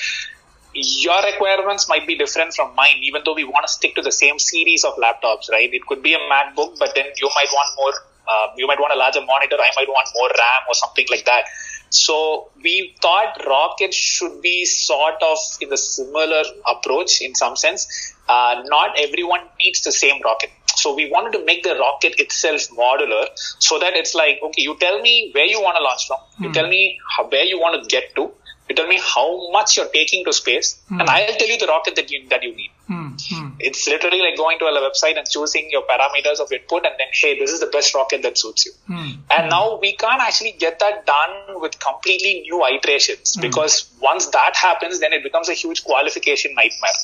your 0.73 1.21
requirements 1.23 1.89
might 1.89 2.07
be 2.07 2.17
different 2.17 2.53
from 2.53 2.75
mine, 2.75 2.97
even 3.01 3.21
though 3.25 3.33
we 3.33 3.43
want 3.43 3.67
to 3.67 3.71
stick 3.71 3.95
to 3.95 4.01
the 4.01 4.11
same 4.11 4.39
series 4.39 4.83
of 4.83 4.95
laptops, 4.95 5.49
right? 5.51 5.69
It 5.73 5.85
could 5.85 6.01
be 6.01 6.13
a 6.13 6.19
MacBook, 6.19 6.79
but 6.79 6.95
then 6.95 7.05
you 7.17 7.29
might 7.35 7.51
want 7.51 7.69
more, 7.77 7.93
uh, 8.27 8.47
you 8.57 8.67
might 8.67 8.79
want 8.79 8.93
a 8.93 8.97
larger 8.97 9.21
monitor, 9.21 9.57
I 9.59 9.71
might 9.75 9.89
want 9.89 10.07
more 10.15 10.29
RAM 10.29 10.63
or 10.67 10.73
something 10.73 11.05
like 11.09 11.25
that. 11.25 11.45
So 11.89 12.49
we 12.63 12.95
thought 13.01 13.45
Rocket 13.45 13.93
should 13.93 14.41
be 14.41 14.63
sort 14.65 15.21
of 15.21 15.37
in 15.59 15.67
the 15.69 15.77
similar 15.77 16.43
approach 16.65 17.21
in 17.21 17.35
some 17.35 17.57
sense. 17.57 18.15
Uh, 18.29 18.61
not 18.65 18.97
everyone 18.97 19.41
needs 19.59 19.81
the 19.81 19.91
same 19.91 20.21
rocket. 20.23 20.51
So 20.75 20.95
we 20.95 21.11
wanted 21.11 21.37
to 21.37 21.45
make 21.45 21.63
the 21.63 21.75
rocket 21.75 22.13
itself 22.17 22.61
modular 22.69 23.27
so 23.59 23.77
that 23.79 23.93
it's 23.95 24.15
like, 24.15 24.39
okay, 24.41 24.61
you 24.61 24.77
tell 24.79 25.01
me 25.01 25.31
where 25.33 25.45
you 25.45 25.61
want 25.61 25.75
to 25.75 25.83
launch 25.83 26.07
from. 26.07 26.19
You 26.39 26.47
hmm. 26.47 26.53
tell 26.53 26.69
me 26.69 26.97
how, 27.17 27.27
where 27.27 27.43
you 27.43 27.59
want 27.59 27.83
to 27.83 27.89
get 27.89 28.15
to 28.15 28.31
you 28.71 28.75
tell 28.79 28.87
me 28.87 28.99
how 29.13 29.51
much 29.51 29.77
you're 29.77 29.93
taking 29.93 30.25
to 30.25 30.33
space, 30.33 30.79
mm. 30.89 30.99
and 30.99 31.09
I'll 31.09 31.35
tell 31.41 31.47
you 31.47 31.57
the 31.57 31.67
rocket 31.67 31.95
that 31.97 32.11
you 32.11 32.27
that 32.29 32.43
you 32.43 32.55
need. 32.55 32.71
Mm. 32.89 33.55
It's 33.59 33.87
literally 33.87 34.19
like 34.21 34.37
going 34.37 34.59
to 34.59 34.65
a 34.65 34.71
website 34.83 35.17
and 35.17 35.27
choosing 35.27 35.69
your 35.71 35.83
parameters 35.83 36.39
of 36.39 36.51
input, 36.51 36.85
and 36.85 36.95
then 36.97 37.07
hey, 37.13 37.37
this 37.39 37.51
is 37.51 37.59
the 37.59 37.67
best 37.67 37.93
rocket 37.95 38.21
that 38.23 38.37
suits 38.37 38.65
you. 38.65 38.71
Mm. 38.89 39.17
And 39.29 39.49
now 39.49 39.79
we 39.79 39.93
can't 39.95 40.21
actually 40.21 40.53
get 40.53 40.79
that 40.79 41.05
done 41.05 41.61
with 41.61 41.79
completely 41.79 42.41
new 42.41 42.65
iterations 42.65 43.37
because 43.37 43.89
once 44.01 44.27
that 44.27 44.55
happens, 44.55 44.99
then 44.99 45.13
it 45.13 45.23
becomes 45.23 45.49
a 45.49 45.53
huge 45.53 45.83
qualification 45.83 46.55
nightmare. 46.55 46.99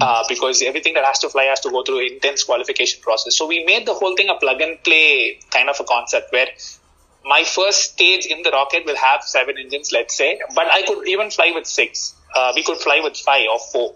Uh, 0.00 0.22
because 0.28 0.62
everything 0.62 0.94
that 0.94 1.04
has 1.04 1.18
to 1.18 1.28
fly 1.28 1.44
has 1.44 1.58
to 1.60 1.70
go 1.70 1.82
through 1.82 2.00
intense 2.06 2.44
qualification 2.44 3.00
process. 3.02 3.36
So 3.36 3.46
we 3.46 3.64
made 3.64 3.86
the 3.86 3.94
whole 3.94 4.14
thing 4.14 4.28
a 4.28 4.34
plug 4.34 4.60
and 4.60 4.82
play 4.82 5.40
kind 5.50 5.68
of 5.70 5.76
a 5.80 5.84
concept 5.84 6.32
where 6.32 6.48
my 7.24 7.44
first 7.44 7.92
stage 7.92 8.26
in 8.26 8.42
the 8.42 8.50
rocket 8.50 8.84
will 8.86 8.96
have 8.96 9.22
seven 9.22 9.56
engines, 9.58 9.90
let's 9.92 10.16
say, 10.16 10.40
but 10.54 10.66
I 10.72 10.82
could 10.82 11.06
even 11.08 11.30
fly 11.30 11.52
with 11.54 11.66
six. 11.66 12.14
uh, 12.34 12.52
we 12.54 12.62
could 12.62 12.78
fly 12.78 13.00
with 13.02 13.16
five 13.16 13.46
or 13.50 13.58
four. 13.72 13.94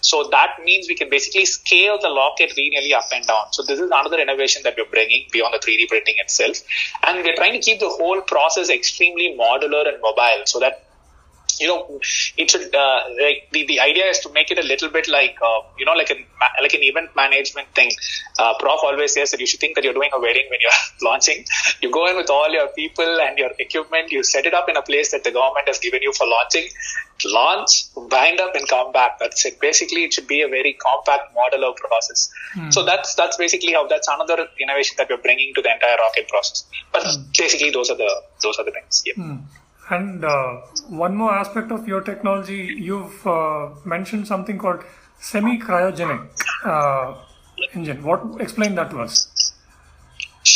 So 0.00 0.28
that 0.30 0.56
means 0.64 0.88
we 0.88 0.94
can 0.96 1.08
basically 1.08 1.44
scale 1.44 1.98
the 2.00 2.08
rocket 2.10 2.52
linearly 2.58 2.92
up 2.92 3.04
and 3.14 3.24
down. 3.26 3.52
So 3.52 3.62
this 3.62 3.78
is 3.78 3.86
another 3.86 4.18
innovation 4.18 4.62
that 4.64 4.74
we're 4.76 4.90
bringing 4.90 5.26
beyond 5.32 5.54
the 5.54 5.58
3D 5.58 5.88
printing 5.88 6.16
itself. 6.18 6.58
And 7.06 7.22
we're 7.24 7.36
trying 7.36 7.52
to 7.52 7.60
keep 7.60 7.80
the 7.80 7.88
whole 7.88 8.20
process 8.22 8.70
extremely 8.70 9.36
modular 9.38 9.86
and 9.88 10.00
mobile 10.02 10.42
so 10.46 10.58
that 10.60 10.85
you 11.60 11.66
know, 11.66 12.00
it 12.36 12.50
should 12.50 12.74
uh, 12.74 13.00
like 13.20 13.48
the, 13.52 13.66
the 13.66 13.80
idea 13.80 14.06
is 14.06 14.18
to 14.20 14.32
make 14.32 14.50
it 14.50 14.58
a 14.58 14.66
little 14.66 14.88
bit 14.88 15.08
like 15.08 15.36
uh, 15.42 15.60
you 15.78 15.84
know 15.84 15.92
like 15.92 16.10
an 16.10 16.24
like 16.62 16.74
an 16.74 16.82
event 16.82 17.10
management 17.16 17.68
thing. 17.74 17.90
Uh, 18.38 18.54
Prof 18.58 18.80
always 18.82 19.14
says 19.14 19.30
that 19.30 19.40
you 19.40 19.46
should 19.46 19.60
think 19.60 19.74
that 19.76 19.84
you're 19.84 19.94
doing 19.94 20.10
a 20.12 20.20
wedding 20.20 20.46
when 20.50 20.60
you're 20.60 20.80
launching. 21.08 21.44
You 21.80 21.90
go 21.90 22.06
in 22.08 22.16
with 22.16 22.30
all 22.30 22.50
your 22.50 22.68
people 22.68 23.20
and 23.20 23.38
your 23.38 23.50
equipment. 23.58 24.12
You 24.12 24.22
set 24.22 24.46
it 24.46 24.54
up 24.54 24.68
in 24.68 24.76
a 24.76 24.82
place 24.82 25.12
that 25.12 25.24
the 25.24 25.30
government 25.30 25.68
has 25.68 25.78
given 25.78 26.02
you 26.02 26.12
for 26.12 26.26
launching. 26.26 26.66
Launch, 27.24 27.84
bind 28.10 28.40
up, 28.40 28.54
and 28.54 28.68
come 28.68 28.92
back. 28.92 29.18
That's 29.18 29.44
it. 29.46 29.58
Basically, 29.60 30.04
it 30.04 30.12
should 30.12 30.28
be 30.28 30.42
a 30.42 30.48
very 30.48 30.74
compact 30.74 31.34
modular 31.34 31.74
process. 31.76 32.30
Hmm. 32.52 32.70
So 32.70 32.84
that's 32.84 33.14
that's 33.14 33.36
basically 33.36 33.72
how 33.72 33.86
that's 33.86 34.08
another 34.08 34.46
innovation 34.60 34.96
that 34.98 35.08
we're 35.08 35.22
bringing 35.22 35.54
to 35.54 35.62
the 35.62 35.72
entire 35.72 35.96
rocket 35.96 36.28
process. 36.28 36.64
But 36.92 37.04
hmm. 37.04 37.22
basically, 37.36 37.70
those 37.70 37.90
are 37.90 37.96
the 37.96 38.22
those 38.42 38.58
are 38.58 38.64
the 38.64 38.72
things. 38.72 39.02
Yeah. 39.06 39.14
Hmm. 39.14 39.36
And 39.88 40.24
uh, 40.24 40.56
one 40.88 41.14
more 41.14 41.32
aspect 41.32 41.70
of 41.70 41.86
your 41.86 42.00
technology, 42.00 42.74
you've 42.76 43.26
uh, 43.26 43.70
mentioned 43.84 44.26
something 44.26 44.58
called 44.58 44.82
semi-cryogenic 45.20 46.28
uh, 46.64 47.14
engine. 47.72 48.02
What 48.02 48.40
explain 48.40 48.74
that 48.74 48.90
to 48.90 49.00
us? 49.00 49.54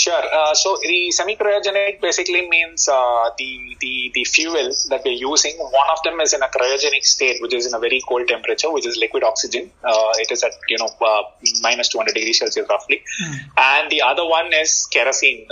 Sure. 0.01 0.25
Uh, 0.33 0.55
so 0.55 0.79
the 0.83 1.11
semi-cryogenic 1.11 2.01
basically 2.01 2.49
means 2.49 2.89
uh, 2.89 3.31
the, 3.37 3.77
the 3.81 4.11
the 4.15 4.25
fuel 4.25 4.71
that 4.89 5.03
we're 5.05 5.21
using. 5.31 5.57
One 5.59 5.91
of 5.95 6.03
them 6.05 6.21
is 6.21 6.33
in 6.33 6.43
a 6.43 6.49
cryogenic 6.49 7.05
state, 7.05 7.43
which 7.43 7.53
is 7.53 7.67
in 7.67 7.75
a 7.75 7.79
very 7.79 8.01
cold 8.09 8.27
temperature, 8.27 8.71
which 8.73 8.87
is 8.87 8.97
liquid 8.97 9.25
oxygen. 9.25 9.71
Uh, 9.85 10.13
it 10.23 10.31
is 10.33 10.43
at 10.43 10.53
you 10.69 10.79
know 10.79 10.89
minus 11.61 11.89
200 11.89 12.15
degrees 12.15 12.39
Celsius 12.39 12.67
roughly, 12.71 13.03
mm. 13.23 13.35
and 13.59 13.91
the 13.91 14.01
other 14.01 14.27
one 14.27 14.51
is 14.55 14.89
kerosene. 14.91 15.47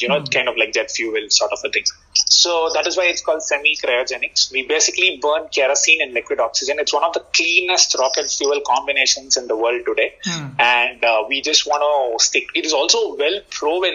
you 0.00 0.08
know, 0.08 0.20
mm. 0.20 0.34
kind 0.34 0.48
of 0.48 0.56
like 0.56 0.72
jet 0.72 0.90
fuel 0.90 1.30
sort 1.30 1.52
of 1.52 1.60
a 1.64 1.70
thing. 1.70 1.84
So 2.14 2.70
that 2.74 2.86
is 2.88 2.96
why 2.96 3.04
it's 3.04 3.22
called 3.22 3.42
semi-cryogenics. 3.42 4.50
We 4.52 4.66
basically 4.66 5.18
burn 5.22 5.48
kerosene 5.54 6.02
and 6.02 6.12
liquid 6.12 6.40
oxygen. 6.40 6.78
It's 6.80 6.92
one 6.92 7.04
of 7.04 7.12
the 7.12 7.24
cleanest 7.32 7.96
rocket 7.98 8.28
fuel 8.30 8.60
combinations 8.66 9.36
in 9.36 9.46
the 9.46 9.56
world 9.56 9.82
today. 9.86 10.14
Mm. 10.26 10.60
And 10.60 11.04
uh, 11.04 11.24
we 11.28 11.40
just 11.40 11.66
want 11.66 11.82
to 11.86 12.24
stick. 12.24 12.48
It 12.54 12.66
is 12.66 12.72
also 12.72 13.14
well 13.14 13.40
proven 13.50 13.91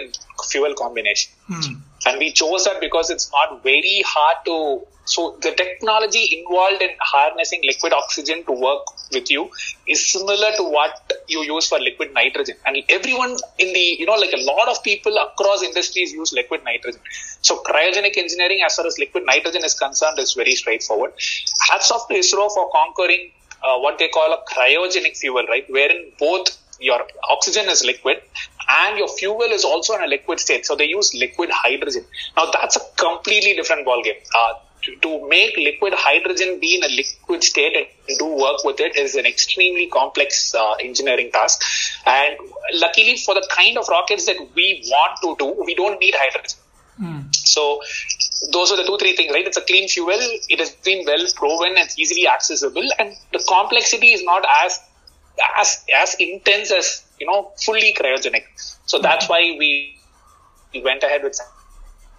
fuel 0.50 0.74
combination. 0.76 1.32
Mm. 1.48 1.80
And 2.06 2.18
we 2.18 2.32
chose 2.32 2.64
that 2.64 2.80
because 2.80 3.10
it's 3.10 3.30
not 3.32 3.62
very 3.62 4.02
hard 4.06 4.44
to 4.46 4.86
so 5.08 5.38
the 5.40 5.52
technology 5.52 6.38
involved 6.38 6.82
in 6.82 6.90
harnessing 7.00 7.62
liquid 7.64 7.94
oxygen 7.94 8.44
to 8.44 8.52
work 8.52 8.82
with 9.10 9.30
you 9.30 9.50
is 9.86 10.06
similar 10.06 10.50
to 10.56 10.62
what 10.62 11.12
you 11.28 11.42
use 11.42 11.66
for 11.66 11.78
liquid 11.78 12.12
nitrogen. 12.12 12.56
And 12.66 12.76
everyone 12.90 13.36
in 13.58 13.72
the, 13.72 13.96
you 13.98 14.04
know, 14.04 14.16
like 14.16 14.34
a 14.34 14.44
lot 14.44 14.68
of 14.68 14.82
people 14.82 15.16
across 15.16 15.62
industries 15.62 16.12
use 16.12 16.34
liquid 16.34 16.62
nitrogen. 16.62 17.00
So 17.40 17.62
cryogenic 17.62 18.18
engineering 18.18 18.60
as 18.66 18.76
far 18.76 18.86
as 18.86 18.98
liquid 18.98 19.24
nitrogen 19.24 19.64
is 19.64 19.72
concerned 19.72 20.18
is 20.18 20.34
very 20.34 20.54
straightforward. 20.54 21.12
Hats 21.70 21.90
off 21.90 22.06
to 22.08 22.14
ISRO 22.14 22.52
for 22.52 22.70
conquering 22.70 23.30
uh, 23.62 23.78
what 23.78 23.98
they 23.98 24.08
call 24.08 24.30
a 24.34 24.42
cryogenic 24.52 25.16
fuel, 25.16 25.44
right? 25.48 25.64
Wherein 25.70 26.12
both 26.18 26.58
your 26.78 27.00
oxygen 27.28 27.68
is 27.68 27.84
liquid 27.84 28.22
and 28.68 28.98
your 28.98 29.08
fuel 29.08 29.42
is 29.42 29.64
also 29.64 29.94
in 29.94 30.02
a 30.02 30.06
liquid 30.06 30.40
state. 30.40 30.66
So 30.66 30.76
they 30.76 30.86
use 30.86 31.14
liquid 31.14 31.50
hydrogen. 31.52 32.04
Now 32.36 32.50
that's 32.52 32.76
a 32.76 32.80
completely 32.96 33.54
different 33.54 33.86
ballgame. 33.86 34.20
Uh, 34.34 34.54
to, 34.82 34.94
to 34.96 35.28
make 35.28 35.56
liquid 35.56 35.92
hydrogen 35.96 36.60
be 36.60 36.76
in 36.76 36.84
a 36.84 36.88
liquid 36.88 37.42
state 37.42 37.74
and 37.76 38.18
do 38.18 38.26
work 38.26 38.62
with 38.64 38.78
it 38.78 38.96
is 38.96 39.16
an 39.16 39.26
extremely 39.26 39.88
complex 39.88 40.54
uh, 40.54 40.74
engineering 40.74 41.30
task. 41.32 41.60
And 42.06 42.36
luckily 42.74 43.16
for 43.16 43.34
the 43.34 43.46
kind 43.50 43.76
of 43.76 43.88
rockets 43.88 44.26
that 44.26 44.36
we 44.54 44.82
want 44.86 45.20
to 45.22 45.44
do, 45.44 45.64
we 45.64 45.74
don't 45.74 45.98
need 45.98 46.14
hydrogen. 46.16 46.58
Mm. 47.00 47.34
So 47.34 47.80
those 48.52 48.70
are 48.72 48.76
the 48.76 48.84
two, 48.84 48.98
three 48.98 49.16
things, 49.16 49.32
right? 49.32 49.46
It's 49.46 49.56
a 49.56 49.62
clean 49.62 49.88
fuel. 49.88 50.18
It 50.48 50.58
has 50.58 50.70
been 50.70 51.04
well 51.06 51.24
proven. 51.34 51.76
It's 51.76 51.98
easily 51.98 52.28
accessible, 52.28 52.86
and 52.98 53.14
the 53.32 53.44
complexity 53.48 54.12
is 54.12 54.22
not 54.22 54.44
as 54.64 54.80
as 55.56 55.84
as 55.94 56.14
intense 56.18 56.70
as 56.70 57.04
you 57.18 57.26
know 57.26 57.52
fully 57.64 57.94
cryogenic. 57.94 58.44
So 58.86 58.98
that's 58.98 59.26
hmm. 59.26 59.32
why 59.32 59.56
we 59.58 59.98
we 60.72 60.82
went 60.82 61.02
ahead 61.02 61.22
with 61.22 61.38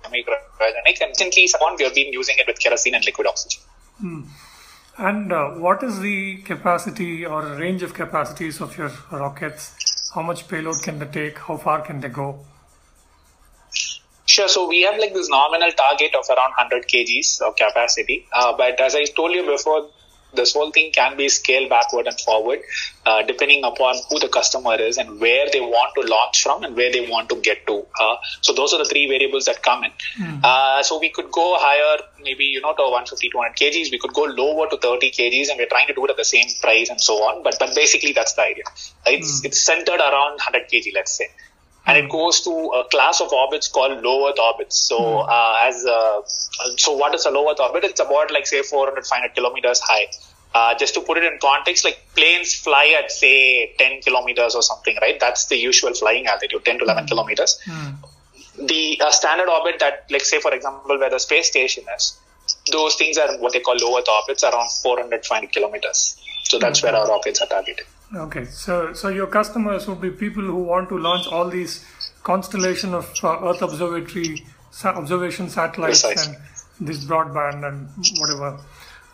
cryogenic. 0.03 1.01
And 1.01 1.09
recently, 1.09 1.47
we 1.77 1.83
have 1.83 1.95
been 1.95 2.13
using 2.13 2.35
it 2.37 2.47
with 2.47 2.59
kerosene 2.59 2.95
and 2.95 3.05
liquid 3.05 3.27
oxygen. 3.27 3.61
Hmm. 3.99 4.21
And 4.97 5.31
uh, 5.31 5.51
what 5.51 5.81
is 5.81 5.99
the 5.99 6.37
capacity 6.37 7.25
or 7.25 7.41
range 7.55 7.83
of 7.83 7.93
capacities 7.93 8.59
of 8.59 8.77
your 8.77 8.91
rockets? 9.11 10.11
How 10.13 10.21
much 10.21 10.47
payload 10.47 10.81
can 10.83 10.99
they 10.99 11.05
take? 11.05 11.37
How 11.37 11.55
far 11.55 11.81
can 11.81 12.01
they 12.01 12.09
go? 12.09 12.39
Sure. 14.25 14.47
So 14.47 14.67
we 14.67 14.81
have 14.81 14.99
like 14.99 15.13
this 15.13 15.29
nominal 15.29 15.71
target 15.71 16.15
of 16.15 16.25
around 16.29 16.51
100 16.57 16.87
kgs 16.87 17.41
of 17.41 17.55
capacity. 17.55 18.27
Uh, 18.33 18.55
but 18.57 18.79
as 18.81 18.93
I 18.95 19.05
told 19.05 19.31
you 19.31 19.45
before, 19.45 19.89
this 20.33 20.53
whole 20.53 20.71
thing 20.71 20.91
can 20.91 21.17
be 21.17 21.29
scaled 21.29 21.69
backward 21.69 22.07
and 22.07 22.19
forward 22.19 22.59
uh, 23.05 23.23
depending 23.23 23.63
upon 23.63 23.95
who 24.09 24.19
the 24.19 24.27
customer 24.27 24.75
is 24.75 24.97
and 24.97 25.19
where 25.19 25.47
they 25.51 25.59
want 25.59 25.93
to 25.95 26.01
launch 26.07 26.43
from 26.43 26.63
and 26.63 26.75
where 26.75 26.91
they 26.91 27.09
want 27.09 27.29
to 27.29 27.35
get 27.37 27.65
to. 27.67 27.85
Uh, 27.99 28.15
so 28.41 28.53
those 28.53 28.73
are 28.73 28.77
the 28.77 28.85
three 28.85 29.07
variables 29.07 29.45
that 29.45 29.61
come 29.63 29.83
in. 29.83 29.91
Mm. 30.17 30.41
Uh, 30.43 30.83
so 30.83 30.99
we 30.99 31.09
could 31.09 31.31
go 31.31 31.55
higher, 31.57 31.97
maybe 32.21 32.45
you 32.45 32.61
know 32.61 32.73
to 32.73 32.83
150, 32.83 33.29
200 33.29 33.55
kgs. 33.55 33.91
We 33.91 33.99
could 33.99 34.13
go 34.13 34.23
lower 34.23 34.69
to 34.69 34.77
30 34.77 35.11
kgs, 35.11 35.49
and 35.49 35.57
we're 35.57 35.67
trying 35.67 35.87
to 35.87 35.93
do 35.93 36.05
it 36.05 36.11
at 36.11 36.17
the 36.17 36.25
same 36.25 36.47
price 36.61 36.89
and 36.89 37.01
so 37.01 37.15
on. 37.23 37.43
But 37.43 37.57
but 37.59 37.75
basically 37.75 38.13
that's 38.13 38.33
the 38.33 38.43
idea. 38.43 38.65
It's 39.05 39.41
mm. 39.41 39.45
it's 39.45 39.59
centered 39.59 39.99
around 39.99 40.43
100 40.45 40.69
kg, 40.69 40.93
let's 40.93 41.13
say 41.13 41.29
and 41.89 42.05
it 42.05 42.09
goes 42.09 42.41
to 42.41 42.51
a 42.51 42.83
class 42.89 43.21
of 43.21 43.31
orbits 43.31 43.67
called 43.67 44.01
low 44.03 44.29
Earth 44.29 44.39
orbits. 44.39 44.77
So, 44.77 44.99
mm. 44.99 45.27
uh, 45.27 45.67
as 45.67 45.85
uh, 45.85 46.21
so, 46.77 46.95
what 46.95 47.15
is 47.15 47.25
a 47.25 47.31
low 47.31 47.49
Earth 47.51 47.59
orbit? 47.59 47.83
It's 47.83 47.99
about 47.99 48.31
like 48.31 48.47
say 48.47 48.61
400, 48.61 49.05
500 49.05 49.35
kilometers 49.35 49.79
high. 49.79 50.07
Uh, 50.53 50.75
just 50.77 50.95
to 50.95 51.01
put 51.01 51.17
it 51.17 51.23
in 51.23 51.37
context, 51.39 51.85
like 51.85 51.99
planes 52.15 52.55
fly 52.55 52.95
at 52.97 53.11
say 53.11 53.73
10 53.77 54.01
kilometers 54.01 54.55
or 54.55 54.63
something, 54.63 54.97
right? 55.01 55.19
That's 55.19 55.45
the 55.45 55.57
usual 55.57 55.93
flying 55.93 56.25
altitude, 56.25 56.65
10 56.65 56.79
to 56.79 56.85
11 56.85 57.03
mm. 57.03 57.07
kilometers. 57.07 57.59
Mm. 57.65 57.95
The 58.67 59.01
uh, 59.03 59.11
standard 59.11 59.47
orbit 59.47 59.79
that, 59.79 60.05
like 60.09 60.21
say 60.23 60.39
for 60.39 60.53
example, 60.53 60.97
where 60.97 61.09
the 61.09 61.19
space 61.19 61.47
station 61.47 61.83
is, 61.95 62.17
those 62.71 62.95
things 62.95 63.17
are 63.17 63.37
what 63.39 63.53
they 63.53 63.59
call 63.59 63.75
low 63.75 63.97
Earth 63.97 64.07
orbits, 64.07 64.43
around 64.43 64.69
400, 64.83 65.25
500 65.25 65.51
kilometers. 65.51 66.17
So 66.43 66.59
that's 66.59 66.81
where 66.83 66.95
our 66.95 67.07
rockets 67.07 67.41
are 67.41 67.47
targeted. 67.47 67.85
Okay, 68.15 68.45
so 68.45 68.93
so 68.93 69.09
your 69.09 69.27
customers 69.27 69.87
would 69.87 70.01
be 70.01 70.09
people 70.09 70.43
who 70.43 70.63
want 70.63 70.89
to 70.89 70.97
launch 70.97 71.27
all 71.27 71.47
these 71.47 71.85
constellation 72.23 72.93
of 72.95 73.11
uh, 73.23 73.39
Earth 73.47 73.61
observatory 73.61 74.45
observation 74.83 75.49
satellites 75.49 76.01
Precisely. 76.01 76.35
and 76.35 76.87
this 76.87 77.05
broadband 77.05 77.67
and 77.67 77.87
whatever 78.19 78.59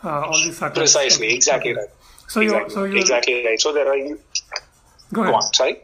uh, 0.04 0.20
all 0.20 0.32
these 0.32 0.56
satellites. 0.56 0.94
Precisely, 0.94 1.34
exactly 1.34 1.74
right. 1.74 1.88
So 2.28 2.40
exactly, 2.40 2.64
you 2.64 2.70
so 2.70 2.84
you 2.84 2.96
exactly 2.98 3.44
right. 3.44 3.60
So 3.60 3.72
there 3.72 3.86
are. 3.86 3.98
Go 5.12 5.22
ahead. 5.22 5.32
Go 5.32 5.34
on, 5.34 5.42
sorry. 5.54 5.76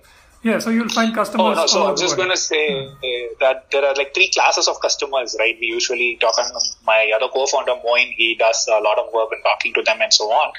Yeah, 0.43 0.59
so 0.59 0.71
you'll 0.71 0.89
find 0.89 1.15
customers. 1.15 1.57
Oh 1.57 1.61
no, 1.61 1.67
so 1.67 1.87
I'm 1.87 1.97
just 1.97 2.17
going 2.17 2.31
to 2.31 2.37
say 2.37 2.87
uh, 2.87 2.91
that 3.39 3.71
there 3.71 3.85
are 3.85 3.95
like 3.95 4.13
three 4.13 4.29
classes 4.29 4.67
of 4.67 4.81
customers, 4.81 5.37
right? 5.39 5.57
We 5.61 5.67
usually 5.67 6.17
talk 6.17 6.37
on 6.37 6.51
my 6.85 7.13
other 7.15 7.29
co-founder 7.33 7.77
Moin. 7.85 8.09
He 8.17 8.35
does 8.35 8.67
a 8.67 8.81
lot 8.81 8.99
of 8.99 9.13
work 9.15 9.29
in 9.33 9.41
talking 9.43 9.73
to 9.75 9.83
them 9.83 10.01
and 10.01 10.13
so 10.13 10.25
on. 10.25 10.53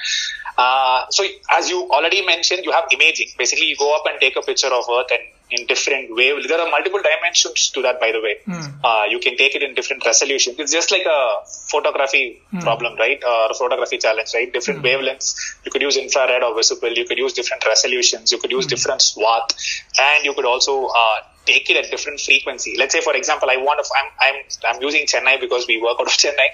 Uh, 0.56 1.04
so 1.10 1.24
as 1.52 1.68
you 1.68 1.86
already 1.90 2.24
mentioned, 2.24 2.64
you 2.64 2.72
have 2.72 2.84
imaging. 2.92 3.28
Basically, 3.36 3.66
you 3.66 3.76
go 3.76 3.94
up 3.94 4.04
and 4.08 4.18
take 4.20 4.36
a 4.36 4.42
picture 4.42 4.68
of 4.68 4.84
Earth 4.90 5.10
and 5.10 5.20
in 5.50 5.66
different 5.66 6.14
waves. 6.14 6.46
There 6.48 6.58
are 6.58 6.70
multiple 6.70 7.00
dimensions 7.02 7.70
to 7.70 7.82
that, 7.82 8.00
by 8.00 8.12
the 8.12 8.20
way. 8.20 8.36
Mm. 8.46 8.80
Uh, 8.82 9.04
you 9.08 9.18
can 9.18 9.36
take 9.36 9.54
it 9.54 9.62
in 9.62 9.74
different 9.74 10.04
resolutions. 10.04 10.56
It's 10.58 10.72
just 10.72 10.90
like 10.90 11.06
a 11.06 11.46
photography 11.70 12.42
mm. 12.52 12.62
problem, 12.62 12.96
right? 12.98 13.22
Or 13.22 13.50
a 13.50 13.54
photography 13.54 13.98
challenge, 13.98 14.30
right? 14.34 14.52
Different 14.52 14.82
mm. 14.82 14.86
wavelengths. 14.86 15.34
You 15.64 15.70
could 15.70 15.82
use 15.82 15.96
infrared 15.96 16.42
or 16.42 16.54
visible. 16.54 16.90
You 16.90 17.04
could 17.06 17.18
use 17.18 17.32
different 17.34 17.64
resolutions. 17.66 18.32
You 18.32 18.38
could 18.38 18.50
use 18.50 18.64
hmm. 18.64 18.70
different 18.70 19.02
swath, 19.02 19.50
and 19.98 20.24
you 20.24 20.34
could 20.34 20.44
also 20.44 20.86
uh, 20.86 21.16
take 21.46 21.68
it 21.70 21.76
at 21.76 21.90
different 21.90 22.20
frequency. 22.20 22.76
Let's 22.78 22.92
say, 22.92 23.00
for 23.00 23.14
example, 23.14 23.48
I 23.50 23.56
want 23.56 23.84
to, 23.84 23.90
I'm, 23.98 24.34
I'm, 24.34 24.74
I'm 24.76 24.82
using 24.82 25.06
Chennai 25.06 25.40
because 25.40 25.66
we 25.66 25.80
work 25.80 25.98
out 26.00 26.06
of 26.06 26.12
Chennai. 26.24 26.48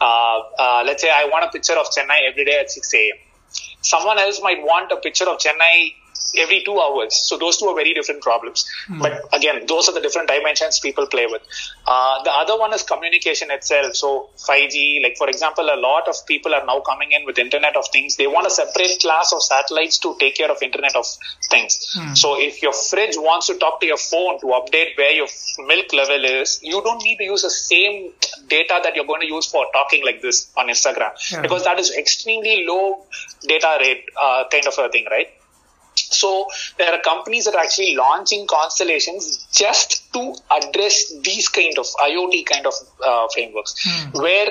Uh, 0.00 0.38
uh, 0.58 0.82
let's 0.86 1.02
say 1.02 1.10
I 1.10 1.24
want 1.26 1.44
a 1.44 1.50
picture 1.50 1.74
of 1.74 1.86
Chennai 1.86 2.28
every 2.30 2.44
day 2.44 2.58
at 2.60 2.70
6 2.70 2.94
a.m. 2.94 3.16
Someone 3.80 4.18
else 4.18 4.40
might 4.42 4.62
want 4.62 4.90
a 4.92 4.96
picture 4.96 5.24
of 5.24 5.38
Chennai 5.38 5.94
every 6.36 6.62
two 6.64 6.78
hours. 6.78 7.14
So 7.14 7.38
those 7.38 7.56
two 7.56 7.66
are 7.66 7.74
very 7.74 7.94
different 7.94 8.22
problems. 8.22 8.68
Mm. 8.88 9.00
But 9.00 9.24
again, 9.32 9.64
those 9.66 9.88
are 9.88 9.92
the 9.92 10.00
different 10.00 10.28
dimensions 10.28 10.80
people 10.80 11.06
play 11.06 11.26
with. 11.26 11.42
Uh, 11.86 12.22
the 12.22 12.30
other 12.32 12.58
one 12.58 12.72
is 12.74 12.82
communication 12.82 13.50
itself. 13.50 13.94
So 13.94 14.30
5G, 14.36 15.02
like 15.02 15.16
for 15.16 15.28
example, 15.28 15.64
a 15.64 15.78
lot 15.78 16.08
of 16.08 16.14
people 16.26 16.54
are 16.54 16.64
now 16.64 16.80
coming 16.80 17.12
in 17.12 17.24
with 17.24 17.38
Internet 17.38 17.76
of 17.76 17.86
Things. 17.92 18.16
They 18.16 18.26
want 18.26 18.46
a 18.46 18.50
separate 18.50 18.98
class 19.00 19.32
of 19.32 19.42
satellites 19.42 19.98
to 19.98 20.16
take 20.18 20.36
care 20.36 20.50
of 20.50 20.62
Internet 20.62 20.96
of 20.96 21.06
Things. 21.50 21.96
Mm. 21.96 22.16
So 22.16 22.40
if 22.40 22.62
your 22.62 22.72
fridge 22.72 23.16
wants 23.16 23.46
to 23.48 23.54
talk 23.58 23.80
to 23.80 23.86
your 23.86 23.98
phone 23.98 24.40
to 24.40 24.46
update 24.46 24.96
where 24.96 25.12
your 25.12 25.28
milk 25.66 25.92
level 25.92 26.24
is, 26.24 26.60
you 26.62 26.82
don't 26.82 27.02
need 27.02 27.18
to 27.18 27.24
use 27.24 27.42
the 27.42 27.50
same 27.50 28.12
data 28.48 28.80
that 28.82 28.94
you're 28.94 29.06
going 29.06 29.20
to 29.20 29.26
use 29.26 29.46
for 29.46 29.66
talking 29.72 30.04
like 30.04 30.20
this 30.22 30.52
on 30.56 30.68
Instagram 30.68 31.12
yeah. 31.32 31.40
because 31.40 31.64
that 31.64 31.78
is 31.78 31.94
extremely 31.96 32.64
low 32.66 33.04
data 33.42 33.78
rate 33.80 34.04
uh, 34.20 34.44
kind 34.50 34.66
of 34.66 34.74
a 34.78 34.88
thing, 34.88 35.06
right? 35.10 35.28
So 35.98 36.46
there 36.78 36.92
are 36.92 37.00
companies 37.00 37.44
that 37.46 37.54
are 37.54 37.62
actually 37.62 37.96
launching 37.96 38.46
constellations 38.46 39.46
just 39.52 40.12
to 40.12 40.34
address 40.50 41.12
these 41.22 41.48
kind 41.48 41.78
of 41.78 41.86
IoT 42.02 42.46
kind 42.46 42.66
of 42.66 42.74
uh, 43.04 43.26
frameworks, 43.34 43.74
mm. 43.86 44.20
where 44.20 44.50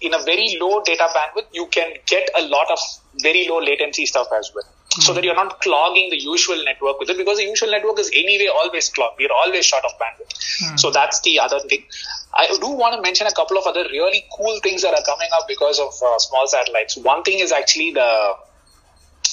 in 0.00 0.14
a 0.14 0.18
very 0.22 0.56
low 0.60 0.82
data 0.82 1.08
bandwidth 1.14 1.46
you 1.52 1.66
can 1.66 1.92
get 2.06 2.28
a 2.38 2.42
lot 2.48 2.70
of 2.70 2.78
very 3.22 3.48
low 3.48 3.60
latency 3.60 4.06
stuff 4.06 4.28
as 4.38 4.50
well. 4.54 4.64
Mm. 4.64 5.02
So 5.02 5.12
that 5.14 5.24
you're 5.24 5.34
not 5.34 5.60
clogging 5.60 6.10
the 6.10 6.20
usual 6.20 6.62
network 6.64 7.00
with 7.00 7.10
it 7.10 7.16
because 7.16 7.38
the 7.38 7.44
usual 7.44 7.70
network 7.70 7.98
is 7.98 8.10
anyway 8.14 8.48
always 8.54 8.88
clogged. 8.90 9.16
We're 9.18 9.36
always 9.44 9.64
short 9.66 9.84
of 9.84 9.92
bandwidth. 9.98 10.32
Mm. 10.62 10.80
So 10.80 10.90
that's 10.90 11.20
the 11.20 11.38
other 11.40 11.60
thing. 11.60 11.84
I 12.34 12.46
do 12.60 12.68
want 12.68 12.94
to 12.94 13.02
mention 13.02 13.26
a 13.26 13.32
couple 13.32 13.56
of 13.56 13.66
other 13.66 13.84
really 13.90 14.24
cool 14.36 14.60
things 14.62 14.82
that 14.82 14.92
are 14.92 15.04
coming 15.04 15.28
up 15.38 15.48
because 15.48 15.78
of 15.78 15.94
uh, 16.02 16.18
small 16.18 16.46
satellites. 16.46 16.96
One 16.96 17.22
thing 17.22 17.38
is 17.38 17.52
actually 17.52 17.92
the 17.92 18.34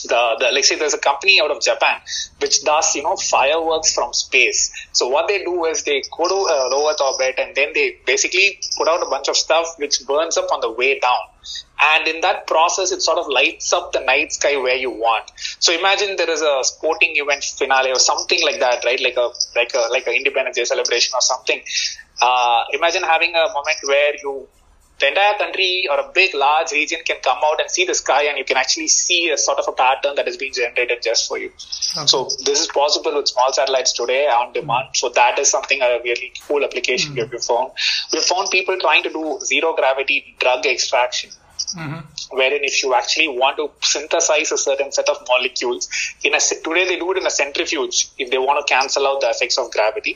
the, 0.04 0.36
the 0.40 0.50
let's 0.52 0.70
say 0.70 0.76
there's 0.76 0.94
a 0.94 1.00
company 1.00 1.42
out 1.42 1.52
of 1.52 1.62
Japan 1.62 2.00
which 2.40 2.64
does 2.64 2.96
you 2.96 3.04
know 3.04 3.16
fireworks 3.16 3.94
from 3.94 4.14
space. 4.14 4.72
So 4.92 5.08
what 5.08 5.28
they 5.28 5.44
do 5.44 5.66
is 5.66 5.84
they 5.84 6.04
go 6.16 6.28
to 6.28 6.36
a 6.36 6.58
low 6.72 6.90
Earth 6.90 7.02
orbit 7.02 7.36
and 7.38 7.56
then 7.56 7.70
they 7.74 7.98
basically 8.06 8.60
put 8.78 8.88
out 8.88 9.02
a 9.02 9.10
bunch 9.10 9.28
of 9.28 9.38
stuff 9.38 9.76
which 9.78 10.06
burns 10.06 10.38
up 10.38 10.52
on 10.52 10.62
the 10.62 10.72
way 10.72 11.00
down. 11.00 11.20
And 11.82 12.08
in 12.08 12.22
that 12.22 12.48
process, 12.48 12.92
it 12.92 13.02
sort 13.02 13.18
of 13.18 13.28
lights 13.28 13.74
up 13.74 13.92
the 13.92 14.00
night 14.00 14.32
sky 14.32 14.56
where 14.58 14.76
you 14.76 14.90
want. 14.90 15.32
So 15.60 15.74
imagine 15.78 16.16
there 16.16 16.30
is 16.30 16.42
a 16.42 16.60
sporting 16.64 17.12
event 17.16 17.44
finale 17.44 17.92
or 17.92 18.00
something 18.00 18.40
like 18.44 18.60
that, 18.60 18.86
right? 18.86 19.02
Like 19.02 19.18
a 19.18 19.30
like 19.56 19.74
a 19.74 19.92
like 19.92 20.08
an 20.08 20.14
Independence 20.14 20.56
Day 20.56 20.64
celebration 20.64 21.12
or 21.14 21.22
something. 21.22 21.62
Uh, 22.22 22.64
imagine 22.72 23.04
having 23.04 23.36
a 23.36 23.52
moment 23.54 23.78
where 23.86 24.14
you 24.22 24.48
the 25.04 25.10
entire 25.10 25.38
country 25.38 25.86
or 25.92 26.00
a 26.00 26.10
big 26.14 26.34
large 26.34 26.72
region 26.72 27.00
can 27.06 27.18
come 27.22 27.38
out 27.44 27.60
and 27.60 27.70
see 27.70 27.86
the 27.86 27.94
sky 27.94 28.24
and 28.24 28.38
you 28.38 28.46
can 28.46 28.56
actually 28.56 28.88
see 28.88 29.30
a 29.30 29.38
sort 29.38 29.60
of 29.60 29.66
a 29.68 29.74
pattern 29.74 30.16
that 30.16 30.30
is 30.30 30.38
being 30.38 30.54
generated 30.54 31.00
just 31.04 31.28
for 31.28 31.38
you. 31.38 31.50
Okay. 31.50 32.06
So 32.06 32.30
this 32.46 32.62
is 32.62 32.68
possible 32.68 33.14
with 33.16 33.28
small 33.28 33.52
satellites 33.52 33.92
today 33.92 34.28
on 34.28 34.54
demand. 34.54 34.88
Mm. 34.90 34.96
So 34.96 35.10
that 35.10 35.38
is 35.40 35.50
something 35.50 35.82
a 35.82 36.00
really 36.06 36.32
cool 36.48 36.64
application 36.64 37.12
mm. 37.12 37.16
we 37.16 37.22
have 37.22 37.44
found. 37.44 37.72
We 38.14 38.20
have 38.20 38.26
found 38.26 38.50
people 38.50 38.80
trying 38.80 39.04
to 39.04 39.10
do 39.10 39.40
zero 39.44 39.74
gravity 39.74 40.36
drug 40.40 40.66
extraction. 40.66 41.32
Mm-hmm. 41.78 42.38
Wherein, 42.38 42.64
if 42.64 42.84
you 42.84 42.94
actually 42.94 43.28
want 43.28 43.58
to 43.58 43.70
synthesize 43.88 44.52
a 44.52 44.58
certain 44.58 44.92
set 44.92 45.10
of 45.10 45.18
molecules, 45.28 45.90
in 46.24 46.34
a 46.36 46.40
today 46.40 46.86
they 46.88 46.98
do 46.98 47.12
it 47.12 47.18
in 47.18 47.26
a 47.26 47.32
centrifuge. 47.32 48.10
If 48.18 48.30
they 48.32 48.38
want 48.38 48.66
to 48.66 48.74
cancel 48.74 49.08
out 49.08 49.22
the 49.22 49.30
effects 49.30 49.58
of 49.58 49.72
gravity, 49.72 50.16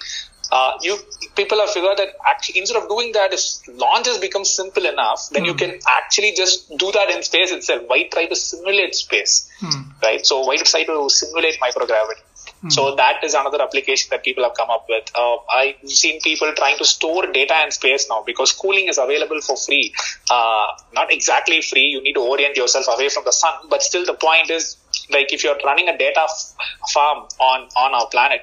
uh, 0.52 0.78
you 0.82 0.98
people 1.36 1.60
have 1.60 1.70
figured 1.70 1.98
that 1.98 2.10
actually 2.28 2.60
instead 2.60 2.82
of 2.82 2.88
doing 2.90 3.12
that, 3.14 3.34
if 3.34 3.42
launch 3.78 4.08
has 4.08 4.18
become 4.18 4.46
simple 4.46 4.86
enough, 4.86 5.30
then 5.32 5.44
mm. 5.44 5.48
you 5.48 5.52
hmm. 5.54 5.58
can 5.58 5.80
actually 5.88 6.34
just 6.36 6.70
do 6.78 6.92
that 6.92 7.10
in 7.10 7.24
space 7.24 7.52
itself. 7.52 7.84
Why 7.88 8.04
try 8.08 8.26
to 8.28 8.36
simulate 8.36 8.96
space, 8.96 9.50
mm. 9.62 10.02
right? 10.02 10.26
So 10.26 10.42
why 10.42 10.58
try 10.58 10.84
to 10.84 11.10
simulate 11.10 11.60
microgravity? 11.60 12.27
Mm. 12.64 12.72
So 12.72 12.96
that 12.96 13.24
is 13.24 13.34
another 13.34 13.62
application 13.62 14.08
that 14.12 14.24
people 14.24 14.44
have 14.44 14.54
come 14.56 14.70
up 14.70 14.86
with. 14.90 15.06
Uh, 15.16 15.38
I've 15.54 15.76
seen 15.90 16.20
people 16.22 16.52
trying 16.56 16.78
to 16.78 16.86
store 16.86 17.26
data 17.28 17.56
in 17.64 17.72
space 17.72 18.08
now 18.10 18.24
because 18.26 18.52
cooling 18.52 18.88
is 18.88 18.98
available 18.98 19.42
for 19.42 19.56
free. 19.58 19.94
Uh, 20.30 20.68
not 20.94 21.12
exactly 21.12 21.62
free. 21.62 21.88
You 21.88 22.02
need 22.02 22.14
to 22.14 22.22
orient 22.22 22.58
yourself 22.58 22.86
away 22.94 23.10
from 23.10 23.26
the 23.26 23.32
sun, 23.32 23.54
but 23.70 23.84
still 23.84 24.06
the 24.06 24.16
point 24.16 24.50
is 24.50 24.78
like 25.12 25.32
if 25.32 25.44
you're 25.44 25.58
running 25.64 25.88
a 25.88 25.98
data 25.98 26.22
f- 26.22 26.56
farm 26.94 27.28
on 27.40 27.70
on 27.78 27.94
our 27.94 28.08
planet 28.08 28.42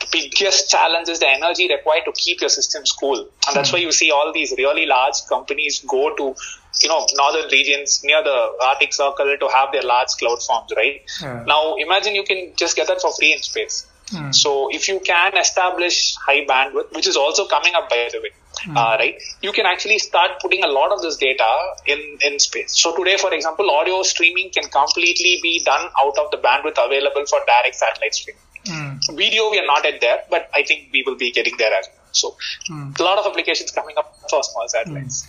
the 0.00 0.06
biggest 0.12 0.70
challenge 0.70 1.08
is 1.08 1.18
the 1.20 1.28
energy 1.28 1.68
required 1.68 2.04
to 2.04 2.12
keep 2.12 2.40
your 2.40 2.50
systems 2.50 2.92
cool. 2.92 3.18
And 3.46 3.56
that's 3.56 3.72
why 3.72 3.78
you 3.78 3.92
see 3.92 4.10
all 4.10 4.32
these 4.32 4.52
really 4.56 4.86
large 4.86 5.14
companies 5.28 5.84
go 5.86 6.14
to, 6.16 6.34
you 6.82 6.88
know, 6.88 7.06
northern 7.14 7.50
regions 7.50 8.02
near 8.04 8.22
the 8.22 8.52
Arctic 8.68 8.92
Circle 8.92 9.36
to 9.40 9.48
have 9.48 9.72
their 9.72 9.82
large 9.82 10.08
cloud 10.18 10.42
farms, 10.42 10.72
right? 10.76 11.02
Now 11.46 11.76
imagine 11.76 12.14
you 12.14 12.24
can 12.24 12.52
just 12.56 12.76
get 12.76 12.86
that 12.88 13.00
for 13.00 13.12
free 13.14 13.32
in 13.32 13.42
space. 13.42 13.86
Mm. 14.12 14.32
So 14.34 14.68
if 14.70 14.88
you 14.88 15.00
can 15.00 15.36
establish 15.36 16.14
high 16.14 16.44
bandwidth, 16.46 16.94
which 16.94 17.08
is 17.08 17.16
also 17.16 17.46
coming 17.46 17.74
up 17.74 17.90
by 17.90 18.08
the 18.12 18.20
way, 18.20 18.30
mm. 18.64 18.76
uh, 18.76 18.96
right? 18.98 19.16
You 19.42 19.52
can 19.52 19.66
actually 19.66 19.98
start 19.98 20.38
putting 20.40 20.62
a 20.62 20.68
lot 20.68 20.92
of 20.92 21.02
this 21.02 21.16
data 21.16 21.48
in, 21.86 22.18
in 22.20 22.38
space. 22.38 22.80
So 22.80 22.94
today, 22.96 23.16
for 23.16 23.34
example, 23.34 23.68
audio 23.70 24.02
streaming 24.02 24.50
can 24.50 24.68
completely 24.70 25.40
be 25.42 25.60
done 25.64 25.88
out 26.00 26.16
of 26.18 26.30
the 26.30 26.36
bandwidth 26.36 26.78
available 26.78 27.26
for 27.26 27.40
direct 27.46 27.74
satellite 27.74 28.14
streaming. 28.14 28.42
Mm. 28.66 29.16
Video, 29.16 29.50
we 29.50 29.58
are 29.58 29.66
not 29.66 29.84
at 29.86 30.00
there, 30.00 30.18
but 30.30 30.50
I 30.54 30.62
think 30.62 30.90
we 30.92 31.02
will 31.04 31.16
be 31.16 31.32
getting 31.32 31.56
there 31.56 31.72
as 31.74 31.88
well. 31.88 32.06
So, 32.12 32.36
mm. 32.70 32.98
a 32.98 33.02
lot 33.02 33.18
of 33.18 33.26
applications 33.26 33.72
coming 33.72 33.96
up 33.98 34.16
for 34.30 34.42
small 34.42 34.68
satellites. 34.68 35.26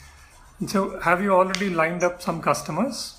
So, 0.66 1.00
have 1.02 1.22
you 1.22 1.34
already 1.34 1.70
lined 1.70 2.04
up 2.04 2.22
some 2.22 2.42
customers? 2.42 3.18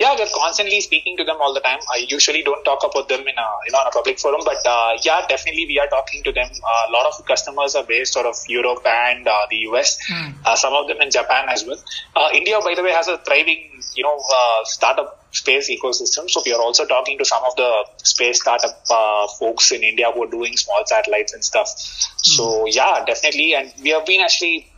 yeah, 0.00 0.16
we're 0.18 0.32
constantly 0.34 0.80
speaking 0.80 1.16
to 1.18 1.24
them 1.24 1.36
all 1.40 1.52
the 1.52 1.60
time. 1.60 1.78
I 1.92 2.06
usually 2.08 2.42
don't 2.42 2.64
talk 2.64 2.82
about 2.90 3.10
them 3.10 3.20
in 3.20 3.36
a 3.36 3.48
you 3.66 3.72
know 3.72 3.80
in 3.82 3.86
a 3.86 3.90
public 3.90 4.18
forum, 4.18 4.40
but 4.44 4.64
uh, 4.66 4.92
yeah, 5.02 5.26
definitely 5.28 5.66
we 5.66 5.78
are 5.78 5.88
talking 5.88 6.22
to 6.24 6.32
them. 6.32 6.48
Uh, 6.48 6.88
a 6.88 6.90
lot 6.90 7.04
of 7.06 7.24
customers 7.26 7.74
are 7.74 7.84
based 7.84 8.16
out 8.16 8.24
of 8.24 8.34
Europe 8.48 8.82
and 8.86 9.28
uh, 9.28 9.46
the 9.50 9.58
US. 9.68 9.98
Mm. 10.08 10.56
some 10.56 10.72
of 10.72 10.88
them 10.88 11.02
in 11.02 11.10
Japan 11.10 11.50
as 11.50 11.66
well. 11.66 11.76
Uh, 12.16 12.30
India, 12.32 12.58
by 12.60 12.74
the 12.74 12.82
way, 12.82 12.92
has 12.92 13.08
a 13.08 13.18
thriving 13.18 13.60
you 13.94 14.02
know 14.02 14.16
uh, 14.34 14.64
startup 14.64 15.22
space 15.32 15.68
ecosystem. 15.68 16.30
So 16.30 16.42
we 16.46 16.54
are 16.54 16.62
also 16.62 16.86
talking 16.86 17.18
to 17.18 17.26
some 17.26 17.44
of 17.44 17.54
the 17.56 17.70
space 18.02 18.40
startup 18.40 18.80
folks 19.38 19.70
in 19.70 19.82
India 19.82 20.10
who 20.14 20.24
are 20.24 20.30
doing 20.30 20.56
small 20.56 20.82
satellites 20.86 21.34
and 21.34 21.44
stuff. 21.44 21.68
Mm. 21.68 22.36
So 22.38 22.66
yeah, 22.66 23.04
definitely, 23.04 23.54
and 23.54 23.70
we 23.82 23.90
have 23.90 24.06
been 24.06 24.22
actually 24.22 24.70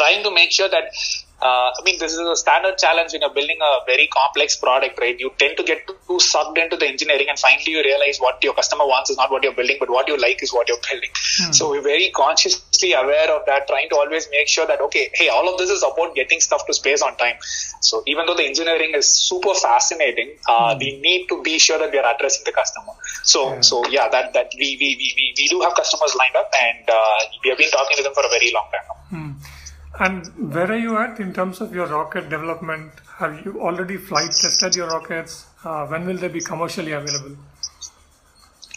trying 0.00 0.22
to 0.22 0.30
make 0.30 0.52
sure 0.58 0.68
that 0.68 0.94
uh, 1.40 1.70
I 1.70 1.80
mean, 1.84 1.98
this 2.00 2.12
is 2.12 2.18
a 2.18 2.34
standard 2.34 2.78
challenge 2.78 3.12
when 3.12 3.20
you're 3.20 3.32
building 3.32 3.58
a 3.62 3.84
very 3.86 4.08
complex 4.08 4.56
product, 4.56 4.98
right? 4.98 5.18
You 5.18 5.30
tend 5.38 5.56
to 5.56 5.62
get 5.62 5.86
too 5.86 6.18
sucked 6.18 6.58
into 6.58 6.76
the 6.76 6.86
engineering 6.86 7.26
and 7.28 7.38
finally 7.38 7.70
you 7.70 7.82
realize 7.82 8.18
what 8.18 8.42
your 8.42 8.54
customer 8.54 8.84
wants 8.86 9.10
is 9.10 9.16
not 9.16 9.30
what 9.30 9.44
you're 9.44 9.54
building, 9.54 9.76
but 9.78 9.88
what 9.88 10.08
you 10.08 10.16
like 10.18 10.42
is 10.42 10.52
what 10.52 10.68
you're 10.68 10.82
building. 10.90 11.10
Hmm. 11.38 11.52
So 11.52 11.70
we're 11.70 11.82
very 11.82 12.10
consciously 12.10 12.92
aware 12.92 13.30
of 13.30 13.46
that, 13.46 13.68
trying 13.68 13.88
to 13.90 13.96
always 13.96 14.28
make 14.32 14.48
sure 14.48 14.66
that, 14.66 14.80
okay, 14.80 15.10
hey, 15.14 15.28
all 15.28 15.48
of 15.48 15.58
this 15.58 15.70
is 15.70 15.84
about 15.84 16.16
getting 16.16 16.40
stuff 16.40 16.66
to 16.66 16.74
space 16.74 17.02
on 17.02 17.16
time. 17.18 17.36
So 17.82 18.02
even 18.08 18.26
though 18.26 18.34
the 18.34 18.44
engineering 18.44 18.94
is 18.96 19.08
super 19.08 19.54
fascinating, 19.54 20.38
uh, 20.48 20.74
hmm. 20.74 20.80
we 20.80 21.00
need 21.00 21.28
to 21.28 21.40
be 21.42 21.60
sure 21.60 21.78
that 21.78 21.92
we 21.92 21.98
are 21.98 22.14
addressing 22.16 22.42
the 22.46 22.52
customer. 22.52 22.94
So, 23.22 23.54
yeah. 23.54 23.60
so 23.60 23.86
yeah, 23.86 24.08
that, 24.08 24.32
that 24.32 24.50
we, 24.58 24.76
we, 24.80 24.96
we, 24.98 25.34
we 25.38 25.46
do 25.46 25.60
have 25.60 25.76
customers 25.76 26.16
lined 26.18 26.34
up 26.34 26.50
and, 26.60 26.90
uh, 26.90 27.18
we 27.44 27.50
have 27.50 27.58
been 27.58 27.70
talking 27.70 27.96
to 27.96 28.02
them 28.02 28.12
for 28.12 28.26
a 28.26 28.28
very 28.28 28.50
long 28.52 28.66
time 28.72 28.82
now. 28.88 29.16
Hmm. 29.16 29.57
And 30.00 30.52
where 30.54 30.70
are 30.70 30.76
you 30.78 30.96
at 30.96 31.18
in 31.18 31.32
terms 31.32 31.60
of 31.60 31.74
your 31.74 31.86
rocket 31.88 32.28
development? 32.28 32.92
Have 33.16 33.44
you 33.44 33.60
already 33.60 33.96
flight 33.96 34.30
tested 34.30 34.76
your 34.76 34.86
rockets? 34.88 35.46
Uh, 35.64 35.86
when 35.86 36.06
will 36.06 36.16
they 36.16 36.28
be 36.28 36.40
commercially 36.40 36.92
available? 36.92 37.36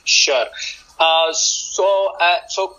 Sure. 0.04 0.46
Uh, 1.00 1.32
uh, 1.80 2.38
so 2.50 2.76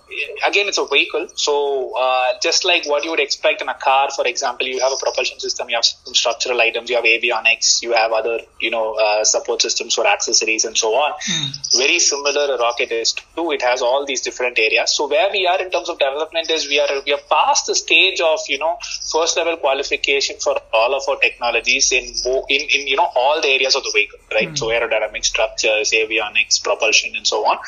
again, 0.47 0.69
it's 0.69 0.79
a 0.79 0.87
vehicle. 0.87 1.29
So, 1.35 1.93
uh, 1.99 2.33
just 2.43 2.65
like 2.65 2.87
what 2.87 3.05
you 3.05 3.11
would 3.11 3.21
expect 3.21 3.63
in 3.63 3.69
a 3.69 3.75
car, 3.75 4.11
for 4.15 4.27
example, 4.27 4.67
you 4.67 4.81
have 4.81 4.93
a 4.93 4.97
propulsion 4.97 5.41
system, 5.41 5.71
you 5.71 5.77
have 5.77 5.85
some 5.85 6.15
structural 6.15 6.61
items, 6.61 6.91
you 6.91 6.97
have 6.97 7.05
avionics, 7.05 7.83
you 7.83 7.93
have 7.93 8.13
other, 8.13 8.41
you 8.61 8.71
know, 8.71 8.95
uh, 8.95 9.25
support 9.25 9.63
systems 9.63 9.95
for 9.95 10.07
accessories 10.07 10.65
and 10.65 10.77
so 10.77 10.95
on. 10.95 11.13
Mm. 11.13 11.79
Very 11.79 11.99
similar 11.99 12.55
a 12.55 12.59
rocket 12.59 12.93
is 12.93 13.15
too. 13.37 13.53
It 13.53 13.63
has 13.63 13.83
all 13.83 14.05
these 14.05 14.21
different 14.21 14.59
areas. 14.59 14.95
So, 14.95 15.09
where 15.09 15.31
we 15.31 15.47
are 15.47 15.61
in 15.63 15.71
terms 15.71 15.89
of 15.89 15.99
development 15.99 16.51
is 16.51 16.69
we 16.69 16.79
are 16.81 16.89
we 17.07 17.13
are 17.13 17.21
past 17.31 17.67
the 17.67 17.75
stage 17.75 18.21
of 18.21 18.41
you 18.49 18.59
know 18.59 18.77
first 19.11 19.37
level 19.37 19.57
qualification 19.57 20.37
for 20.39 20.57
all 20.73 20.95
of 20.95 21.03
our 21.09 21.17
technologies 21.17 21.93
in 21.93 22.05
in, 22.49 22.61
in 22.75 22.87
you 22.87 22.97
know 22.97 23.09
all 23.17 23.41
the 23.41 23.49
areas 23.49 23.75
of 23.75 23.85
the 23.85 23.91
vehicle, 23.95 24.19
right? 24.33 24.49
Mm. 24.49 24.59
So, 24.59 24.67
aerodynamic 24.67 25.25
structures, 25.25 25.93
avionics, 25.93 26.63
propulsion, 26.63 27.17
and 27.17 27.27
so 27.27 27.47
on 27.47 27.59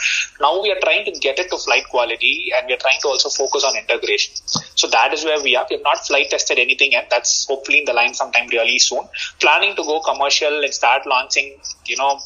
now 0.40 0.62
we 0.62 0.70
are 0.70 0.80
trying 0.82 1.04
to 1.04 1.12
get 1.20 1.38
it 1.38 1.50
to 1.50 1.58
flight 1.58 1.84
quality 1.88 2.50
and 2.56 2.66
we 2.66 2.74
are 2.74 2.78
trying 2.78 3.00
to 3.02 3.08
also 3.08 3.28
focus 3.28 3.64
on 3.64 3.76
integration. 3.76 4.34
So 4.74 4.88
that 4.88 5.12
is 5.12 5.24
where 5.24 5.42
we 5.42 5.56
are. 5.56 5.66
We 5.68 5.76
have 5.76 5.84
not 5.84 6.06
flight 6.06 6.30
tested 6.30 6.58
anything 6.58 6.92
yet. 6.92 7.08
That's 7.10 7.46
hopefully 7.46 7.80
in 7.80 7.84
the 7.84 7.92
line 7.92 8.14
sometime 8.14 8.48
really 8.48 8.78
soon. 8.78 9.08
Planning 9.40 9.76
to 9.76 9.82
go 9.82 10.00
commercial 10.00 10.62
and 10.62 10.72
start 10.72 11.06
launching, 11.06 11.58
you 11.86 11.96
know, 11.96 12.20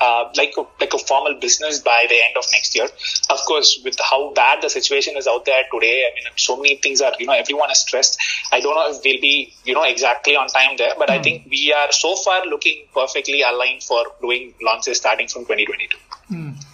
uh, 0.00 0.28
like 0.36 0.52
a, 0.58 0.64
like 0.80 0.92
a 0.92 0.98
formal 0.98 1.38
business 1.40 1.78
by 1.78 2.06
the 2.08 2.16
end 2.24 2.36
of 2.36 2.44
next 2.52 2.74
year. 2.74 2.86
Of 3.30 3.38
course, 3.46 3.80
with 3.84 3.96
how 3.98 4.32
bad 4.34 4.62
the 4.62 4.68
situation 4.68 5.16
is 5.16 5.26
out 5.26 5.44
there 5.44 5.62
today, 5.72 6.04
I 6.10 6.14
mean, 6.14 6.24
so 6.36 6.56
many 6.56 6.76
things 6.76 7.00
are, 7.00 7.12
you 7.18 7.26
know, 7.26 7.32
everyone 7.32 7.70
is 7.70 7.80
stressed. 7.80 8.18
I 8.52 8.60
don't 8.60 8.74
know 8.74 8.90
if 8.90 9.02
we'll 9.04 9.20
be, 9.20 9.54
you 9.64 9.74
know, 9.74 9.84
exactly 9.84 10.36
on 10.36 10.48
time 10.48 10.76
there, 10.76 10.92
but 10.98 11.08
mm. 11.08 11.18
I 11.18 11.22
think 11.22 11.46
we 11.50 11.72
are 11.72 11.90
so 11.92 12.16
far 12.16 12.44
looking 12.46 12.84
perfectly 12.92 13.42
aligned 13.42 13.82
for 13.82 14.04
doing 14.20 14.54
launches 14.62 14.98
starting 14.98 15.28
from 15.28 15.42
2022. 15.42 15.96
Mm. 16.30 16.64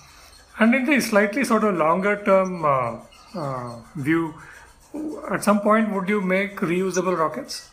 And 0.60 0.74
in 0.74 0.84
the 0.84 1.00
slightly 1.00 1.42
sort 1.44 1.64
of 1.64 1.74
longer 1.76 2.22
term 2.22 2.64
uh, 2.64 2.98
uh, 3.34 3.76
view, 3.96 4.34
at 5.30 5.42
some 5.42 5.60
point, 5.60 5.90
would 5.90 6.08
you 6.08 6.20
make 6.20 6.56
reusable 6.60 7.16
rockets? 7.16 7.70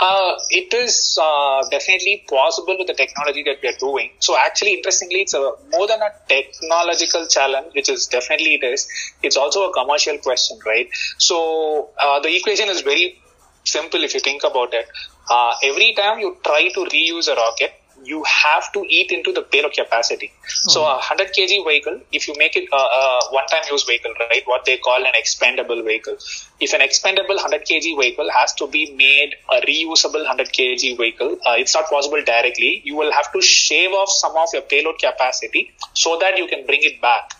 Uh, 0.00 0.36
it 0.50 0.72
is 0.74 1.18
uh, 1.20 1.66
definitely 1.70 2.24
possible 2.28 2.76
with 2.78 2.86
the 2.86 2.94
technology 2.94 3.42
that 3.42 3.56
we 3.62 3.70
are 3.70 3.78
doing. 3.80 4.10
So 4.20 4.36
actually, 4.36 4.74
interestingly, 4.74 5.22
it's 5.22 5.34
a, 5.34 5.54
more 5.72 5.88
than 5.88 6.00
a 6.02 6.10
technological 6.28 7.26
challenge, 7.26 7.74
which 7.74 7.88
is 7.88 8.06
definitely 8.06 8.54
it 8.54 8.64
is. 8.64 8.86
It's 9.22 9.36
also 9.36 9.70
a 9.70 9.72
commercial 9.72 10.18
question, 10.18 10.58
right? 10.66 10.88
So 11.16 11.88
uh, 11.98 12.20
the 12.20 12.36
equation 12.36 12.68
is 12.68 12.82
very 12.82 13.18
simple 13.64 14.04
if 14.04 14.14
you 14.14 14.20
think 14.20 14.44
about 14.44 14.74
it. 14.74 14.86
Uh, 15.30 15.54
every 15.64 15.94
time 15.94 16.20
you 16.20 16.36
try 16.44 16.68
to 16.68 16.80
reuse 16.80 17.28
a 17.28 17.34
rocket, 17.34 17.72
you 18.08 18.24
have 18.24 18.72
to 18.72 18.84
eat 18.88 19.12
into 19.12 19.32
the 19.32 19.42
payload 19.42 19.72
capacity. 19.72 20.32
So 20.46 20.82
a 20.82 20.94
100 20.94 21.28
kg 21.36 21.64
vehicle, 21.68 22.00
if 22.12 22.26
you 22.26 22.34
make 22.38 22.56
it 22.56 22.68
a, 22.72 22.76
a 22.76 23.20
one-time 23.30 23.64
use 23.70 23.84
vehicle, 23.84 24.12
right, 24.20 24.42
what 24.46 24.64
they 24.64 24.76
call 24.78 25.04
an 25.04 25.12
expendable 25.14 25.82
vehicle. 25.82 26.16
If 26.60 26.72
an 26.72 26.80
expendable 26.80 27.36
100 27.36 27.66
kg 27.66 27.98
vehicle 28.00 28.30
has 28.34 28.54
to 28.54 28.66
be 28.66 28.94
made 28.94 29.34
a 29.50 29.60
reusable 29.66 30.24
100 30.26 30.48
kg 30.48 30.96
vehicle, 30.96 31.38
uh, 31.46 31.56
it's 31.58 31.74
not 31.74 31.90
possible 31.90 32.22
directly. 32.24 32.80
You 32.84 32.96
will 32.96 33.12
have 33.12 33.30
to 33.32 33.42
shave 33.42 33.92
off 33.92 34.08
some 34.10 34.36
of 34.36 34.48
your 34.52 34.62
payload 34.62 34.98
capacity 34.98 35.72
so 35.92 36.18
that 36.20 36.38
you 36.38 36.46
can 36.46 36.64
bring 36.66 36.80
it 36.82 37.00
back. 37.02 37.34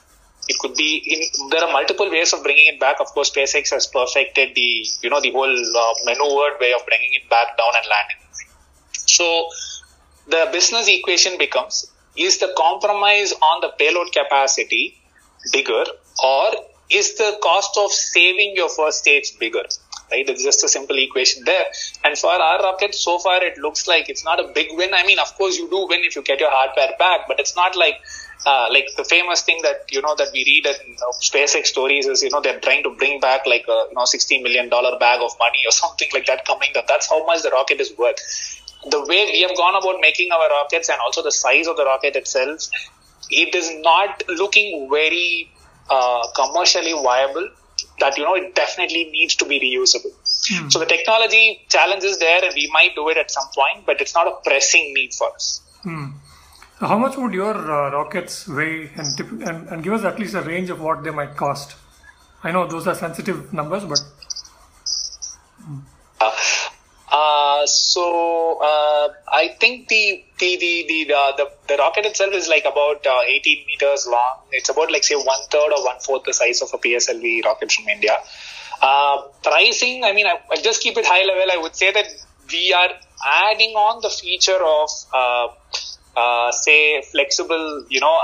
It 0.48 0.58
could 0.60 0.74
be 0.76 0.90
in, 1.04 1.50
there 1.50 1.64
are 1.64 1.72
multiple 1.72 2.10
ways 2.10 2.32
of 2.32 2.42
bringing 2.42 2.66
it 2.66 2.80
back. 2.80 3.00
Of 3.00 3.08
course, 3.08 3.30
SpaceX 3.30 3.70
has 3.70 3.86
perfected 3.86 4.54
the, 4.54 4.86
you 5.02 5.10
know, 5.10 5.20
the 5.20 5.30
whole 5.30 5.56
uh, 5.82 5.94
maneuvered 6.04 6.60
way 6.60 6.72
of 6.72 6.84
bringing 6.86 7.12
it 7.12 7.28
back 7.28 7.56
down 7.58 7.72
and 7.76 7.86
landing. 7.88 8.16
So, 9.06 9.48
the 10.28 10.48
business 10.52 10.88
equation 10.88 11.38
becomes 11.38 11.90
is 12.16 12.38
the 12.38 12.52
compromise 12.56 13.32
on 13.32 13.60
the 13.60 13.70
payload 13.78 14.12
capacity 14.12 15.00
bigger 15.52 15.84
or 16.22 16.52
is 16.90 17.16
the 17.16 17.38
cost 17.42 17.78
of 17.78 17.90
saving 17.90 18.54
your 18.56 18.68
first 18.68 18.98
stage 18.98 19.38
bigger? 19.38 19.64
Right? 20.10 20.26
It's 20.26 20.42
just 20.42 20.64
a 20.64 20.68
simple 20.68 20.98
equation 20.98 21.44
there. 21.44 21.66
And 22.02 22.16
for 22.16 22.30
our 22.30 22.62
rocket, 22.62 22.94
so 22.94 23.18
far 23.18 23.44
it 23.44 23.58
looks 23.58 23.86
like 23.86 24.08
it's 24.08 24.24
not 24.24 24.40
a 24.40 24.50
big 24.54 24.68
win. 24.70 24.94
I 24.94 25.04
mean, 25.06 25.18
of 25.18 25.36
course 25.36 25.58
you 25.58 25.68
do 25.68 25.86
win 25.86 26.00
if 26.02 26.16
you 26.16 26.22
get 26.22 26.40
your 26.40 26.50
hardware 26.50 26.96
back, 26.98 27.28
but 27.28 27.38
it's 27.38 27.54
not 27.54 27.76
like 27.76 27.96
uh, 28.46 28.68
like 28.70 28.86
the 28.96 29.04
famous 29.04 29.42
thing 29.42 29.60
that 29.62 29.84
you 29.90 30.00
know 30.00 30.14
that 30.16 30.28
we 30.32 30.44
read 30.46 30.64
in 30.64 30.92
you 30.92 30.96
know, 31.00 31.12
SpaceX 31.20 31.66
stories 31.66 32.06
is 32.06 32.22
you 32.22 32.30
know 32.30 32.40
they're 32.40 32.60
trying 32.60 32.82
to 32.84 32.90
bring 32.90 33.20
back 33.20 33.44
like 33.46 33.64
a 33.68 33.86
you 33.90 33.94
know 33.94 34.06
60 34.06 34.42
million 34.42 34.70
dollar 34.70 34.98
bag 34.98 35.20
of 35.20 35.32
money 35.38 35.58
or 35.66 35.72
something 35.82 36.08
like 36.14 36.24
that 36.26 36.46
coming 36.46 36.70
up. 36.76 36.86
That's 36.88 37.10
how 37.10 37.26
much 37.26 37.42
the 37.42 37.50
rocket 37.50 37.80
is 37.80 37.92
worth 37.98 38.18
the 38.90 39.00
way 39.00 39.30
we 39.32 39.42
have 39.42 39.56
gone 39.56 39.74
about 39.74 40.00
making 40.00 40.30
our 40.32 40.48
rockets 40.48 40.88
and 40.88 40.98
also 41.00 41.22
the 41.22 41.32
size 41.32 41.66
of 41.66 41.76
the 41.76 41.84
rocket 41.84 42.16
itself, 42.16 42.68
it 43.30 43.54
is 43.54 43.70
not 43.80 44.22
looking 44.28 44.88
very 44.90 45.50
uh, 45.90 46.26
commercially 46.34 46.92
viable. 46.92 47.48
That 48.00 48.16
you 48.16 48.24
know, 48.24 48.34
it 48.34 48.54
definitely 48.54 49.04
needs 49.10 49.34
to 49.36 49.44
be 49.44 49.58
reusable. 49.58 50.12
Hmm. 50.50 50.68
So 50.68 50.78
the 50.78 50.86
technology 50.86 51.64
challenge 51.68 52.04
is 52.04 52.18
there, 52.18 52.44
and 52.44 52.54
we 52.54 52.70
might 52.72 52.94
do 52.94 53.08
it 53.08 53.16
at 53.16 53.30
some 53.30 53.46
point, 53.54 53.86
but 53.86 54.00
it's 54.00 54.14
not 54.14 54.26
a 54.28 54.36
pressing 54.44 54.94
need 54.94 55.14
for 55.14 55.32
us. 55.32 55.60
Hmm. 55.82 56.06
How 56.78 56.96
much 56.96 57.16
would 57.16 57.34
your 57.34 57.54
uh, 57.54 57.90
rockets 57.90 58.46
weigh, 58.46 58.90
and, 58.94 59.16
tip- 59.16 59.30
and 59.30 59.68
and 59.68 59.82
give 59.82 59.92
us 59.92 60.04
at 60.04 60.18
least 60.18 60.34
a 60.34 60.42
range 60.42 60.70
of 60.70 60.80
what 60.80 61.02
they 61.02 61.10
might 61.10 61.36
cost? 61.36 61.74
I 62.44 62.52
know 62.52 62.68
those 62.68 62.86
are 62.86 62.94
sensitive 62.94 63.52
numbers, 63.52 63.84
but. 63.84 63.98
Hmm. 65.60 65.78
Uh, 66.20 66.30
uh, 67.58 67.66
so 67.66 68.58
uh, 68.62 69.08
I 69.32 69.48
think 69.60 69.88
the 69.88 70.24
the 70.38 70.56
the 70.56 70.84
the, 70.88 71.14
uh, 71.14 71.36
the, 71.36 71.50
the 71.68 71.76
rocket 71.76 72.06
itself 72.06 72.34
is 72.34 72.48
like 72.48 72.64
about 72.64 73.06
uh, 73.06 73.20
18 73.26 73.66
meters 73.66 74.06
long. 74.10 74.40
It's 74.52 74.68
about 74.68 74.90
like 74.90 75.04
say 75.04 75.16
one 75.16 75.40
third 75.50 75.72
or 75.76 75.84
one 75.84 75.98
fourth 76.00 76.24
the 76.24 76.32
size 76.32 76.62
of 76.62 76.70
a 76.72 76.78
PSLV 76.78 77.44
rocket 77.44 77.72
from 77.72 77.88
India. 77.88 78.16
Uh, 78.80 79.22
pricing, 79.42 80.04
I 80.04 80.12
mean, 80.12 80.26
I, 80.26 80.38
I 80.50 80.56
just 80.56 80.82
keep 80.82 80.96
it 80.96 81.04
high 81.06 81.24
level. 81.24 81.50
I 81.52 81.56
would 81.56 81.74
say 81.74 81.90
that 81.92 82.06
we 82.52 82.72
are 82.72 82.90
adding 83.26 83.72
on 83.74 84.00
the 84.02 84.10
feature 84.10 84.60
of 84.62 84.88
say 86.54 87.02
flexible, 87.12 87.84
you 87.88 88.00
know, 88.00 88.16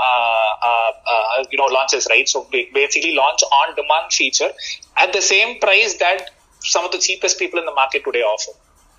you 1.51 1.57
know, 1.57 1.65
launches, 1.65 2.07
right? 2.09 2.27
So 2.27 2.47
basically, 2.51 3.13
launch 3.15 3.41
on 3.43 3.75
demand 3.75 4.11
feature 4.11 4.51
at 4.97 5.13
the 5.13 5.21
same 5.21 5.59
price 5.59 5.97
that 5.97 6.29
some 6.61 6.85
of 6.85 6.91
the 6.91 6.97
cheapest 6.97 7.37
people 7.37 7.59
in 7.59 7.65
the 7.65 7.73
market 7.73 8.03
today 8.03 8.21
offer. 8.21 8.53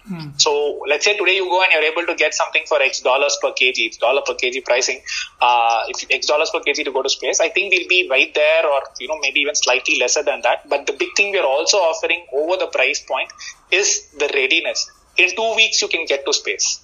Hmm. 0.09 0.31
So 0.37 0.81
let's 0.87 1.05
say 1.05 1.17
today 1.17 1.37
you 1.37 1.47
go 1.47 1.63
and 1.63 1.73
you're 1.73 1.83
able 1.83 2.07
to 2.07 2.15
get 2.15 2.33
something 2.33 2.63
for 2.69 2.81
X 2.81 3.01
dollars 3.01 3.37
per 3.43 3.51
kg, 3.51 3.75
it's 3.77 3.97
dollar 3.97 4.23
per 4.25 4.35
kg 4.35 4.65
pricing. 4.65 5.01
Uh, 5.41 5.83
if 5.89 6.05
X 6.11 6.27
dollars 6.27 6.51
per 6.51 6.61
kg 6.61 6.85
to 6.85 6.93
go 6.93 7.03
to 7.03 7.09
space, 7.09 7.41
I 7.41 7.49
think 7.49 7.73
we'll 7.73 7.89
be 7.89 8.09
right 8.09 8.33
there 8.35 8.67
or, 8.67 8.81
you 9.01 9.09
know, 9.09 9.19
maybe 9.21 9.41
even 9.41 9.57
slightly 9.57 9.99
lesser 9.99 10.23
than 10.23 10.43
that. 10.43 10.69
But 10.69 10.87
the 10.87 10.93
big 10.93 11.09
thing 11.17 11.33
we 11.33 11.39
are 11.39 11.47
also 11.47 11.79
offering 11.79 12.25
over 12.33 12.57
the 12.57 12.69
price 12.69 13.01
point 13.01 13.33
is 13.73 14.09
the 14.19 14.31
readiness. 14.33 14.89
In 15.17 15.31
two 15.35 15.55
weeks, 15.57 15.83
you 15.83 15.89
can 15.89 16.05
get 16.07 16.25
to 16.27 16.33
space. 16.33 16.81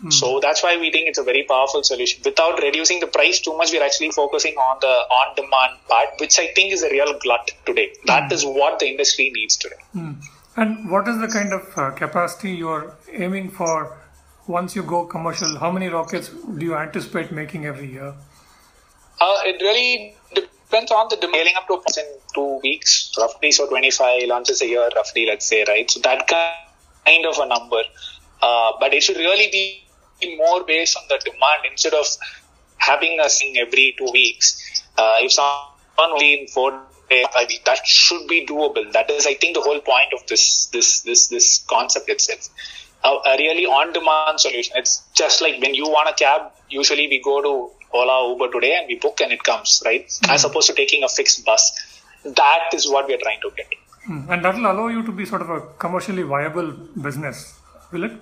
Hmm. 0.00 0.10
So 0.10 0.38
that's 0.40 0.62
why 0.62 0.76
we 0.78 0.90
think 0.92 1.08
it's 1.08 1.18
a 1.18 1.24
very 1.24 1.44
powerful 1.48 1.82
solution. 1.82 2.22
Without 2.24 2.62
reducing 2.62 3.00
the 3.00 3.06
price 3.06 3.40
too 3.40 3.56
much, 3.56 3.72
we're 3.72 3.82
actually 3.82 4.12
focusing 4.12 4.54
on 4.54 4.78
the 4.80 4.86
on-demand 4.86 5.78
part, 5.88 6.08
which 6.20 6.38
I 6.38 6.52
think 6.54 6.72
is 6.72 6.82
a 6.82 6.90
real 6.90 7.18
glut 7.18 7.50
today. 7.66 7.92
That 8.06 8.28
hmm. 8.28 8.32
is 8.32 8.44
what 8.44 8.78
the 8.78 8.86
industry 8.86 9.30
needs 9.34 9.56
today. 9.56 9.76
Hmm. 9.92 10.12
And 10.56 10.90
what 10.90 11.06
is 11.06 11.18
the 11.20 11.28
kind 11.28 11.52
of 11.52 11.78
uh, 11.78 11.90
capacity 11.92 12.52
you're 12.52 12.96
aiming 13.12 13.50
for 13.50 13.96
once 14.46 14.74
you 14.74 14.82
go 14.82 15.06
commercial? 15.06 15.58
How 15.58 15.70
many 15.70 15.88
rockets 15.88 16.28
do 16.28 16.64
you 16.64 16.74
anticipate 16.74 17.30
making 17.30 17.66
every 17.66 17.92
year? 17.92 18.14
Uh, 19.20 19.38
it 19.44 19.62
really 19.62 20.16
depends 20.34 20.90
on 20.90 21.08
the 21.08 21.16
scaling 21.16 21.54
up 21.56 21.66
to 21.68 22.00
in 22.00 22.06
two 22.34 22.60
weeks, 22.62 23.12
roughly. 23.18 23.52
So 23.52 23.68
25 23.68 24.28
launches 24.28 24.62
a 24.62 24.66
year, 24.66 24.88
roughly, 24.96 25.26
let's 25.26 25.46
say, 25.46 25.64
right? 25.68 25.90
So 25.90 26.00
that 26.00 26.26
kind 26.26 27.26
of 27.26 27.38
a 27.38 27.46
number. 27.46 27.82
Uh, 28.42 28.72
but 28.80 28.94
it 28.94 29.02
should 29.02 29.16
really 29.16 29.48
be 29.50 30.36
more 30.36 30.64
based 30.64 30.96
on 30.96 31.04
the 31.08 31.18
demand 31.24 31.62
instead 31.70 31.94
of 31.94 32.06
having 32.78 33.20
us 33.20 33.42
in 33.42 33.56
every 33.56 33.94
two 33.98 34.10
weeks. 34.12 34.82
Uh, 34.96 35.16
if 35.20 35.32
someone 35.32 35.60
only 35.98 36.40
in 36.40 36.46
four 36.48 36.80
I 37.10 37.46
mean, 37.48 37.60
that 37.66 37.86
should 37.86 38.26
be 38.28 38.46
doable. 38.46 38.92
That 38.92 39.10
is, 39.10 39.26
I 39.26 39.34
think, 39.34 39.54
the 39.54 39.60
whole 39.60 39.80
point 39.80 40.12
of 40.12 40.26
this 40.26 40.66
this 40.66 41.00
this 41.00 41.26
this 41.26 41.64
concept 41.68 42.08
itself. 42.08 42.48
A, 43.02 43.08
a 43.08 43.36
really 43.38 43.66
on-demand 43.66 44.38
solution. 44.38 44.76
It's 44.76 45.02
just 45.14 45.40
like 45.40 45.60
when 45.60 45.74
you 45.74 45.84
want 45.84 46.08
a 46.08 46.12
cab. 46.12 46.52
Usually, 46.68 47.08
we 47.08 47.20
go 47.20 47.42
to 47.42 47.70
Ola, 47.92 48.32
Uber 48.32 48.52
today, 48.52 48.76
and 48.78 48.86
we 48.86 48.96
book, 48.96 49.20
and 49.20 49.32
it 49.32 49.42
comes 49.42 49.82
right, 49.84 50.06
mm-hmm. 50.06 50.30
as 50.30 50.44
opposed 50.44 50.68
to 50.68 50.74
taking 50.74 51.02
a 51.02 51.08
fixed 51.08 51.44
bus. 51.44 51.72
That 52.24 52.74
is 52.74 52.88
what 52.88 53.08
we 53.08 53.14
are 53.14 53.18
trying 53.18 53.40
to 53.40 53.50
get. 53.56 53.66
Mm. 54.08 54.28
And 54.30 54.44
that 54.44 54.54
will 54.54 54.70
allow 54.70 54.88
you 54.88 55.02
to 55.02 55.12
be 55.12 55.24
sort 55.24 55.42
of 55.42 55.50
a 55.50 55.60
commercially 55.78 56.22
viable 56.22 56.72
business, 57.02 57.58
will 57.90 58.04
it? 58.04 58.12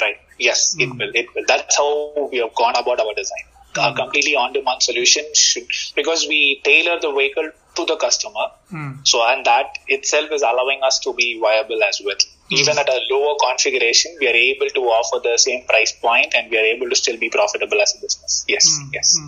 Right. 0.00 0.16
Yes, 0.38 0.74
mm. 0.76 0.82
it 0.82 0.90
will. 0.90 1.10
It 1.14 1.34
will. 1.34 1.44
That's 1.46 1.76
how 1.76 2.28
we 2.30 2.38
have 2.38 2.54
gone 2.54 2.74
about 2.76 3.00
our 3.00 3.14
design. 3.14 3.44
A 3.74 3.94
completely 3.94 4.36
on-demand 4.36 4.82
solution 4.82 5.24
should 5.34 5.66
because 5.96 6.26
we 6.28 6.60
tailor 6.62 7.00
the 7.00 7.10
vehicle 7.10 7.50
to 7.74 7.86
the 7.86 7.96
customer. 7.96 8.46
Mm. 8.72 9.06
So, 9.06 9.26
and 9.26 9.44
that 9.46 9.78
itself 9.88 10.30
is 10.32 10.42
allowing 10.42 10.80
us 10.82 10.98
to 11.00 11.12
be 11.14 11.40
viable 11.40 11.82
as 11.82 12.00
well. 12.04 12.16
Mm. 12.16 12.58
Even 12.58 12.78
at 12.78 12.88
a 12.88 13.00
lower 13.10 13.36
configuration, 13.46 14.16
we 14.20 14.28
are 14.28 14.34
able 14.34 14.68
to 14.68 14.80
offer 14.80 15.20
the 15.22 15.38
same 15.38 15.64
price 15.66 15.92
point 15.92 16.34
and 16.34 16.50
we 16.50 16.58
are 16.58 16.64
able 16.64 16.88
to 16.88 16.96
still 16.96 17.18
be 17.18 17.30
profitable 17.30 17.80
as 17.80 17.94
a 17.96 18.00
business. 18.00 18.44
Yes, 18.48 18.78
mm. 18.78 18.90
yes. 18.92 19.18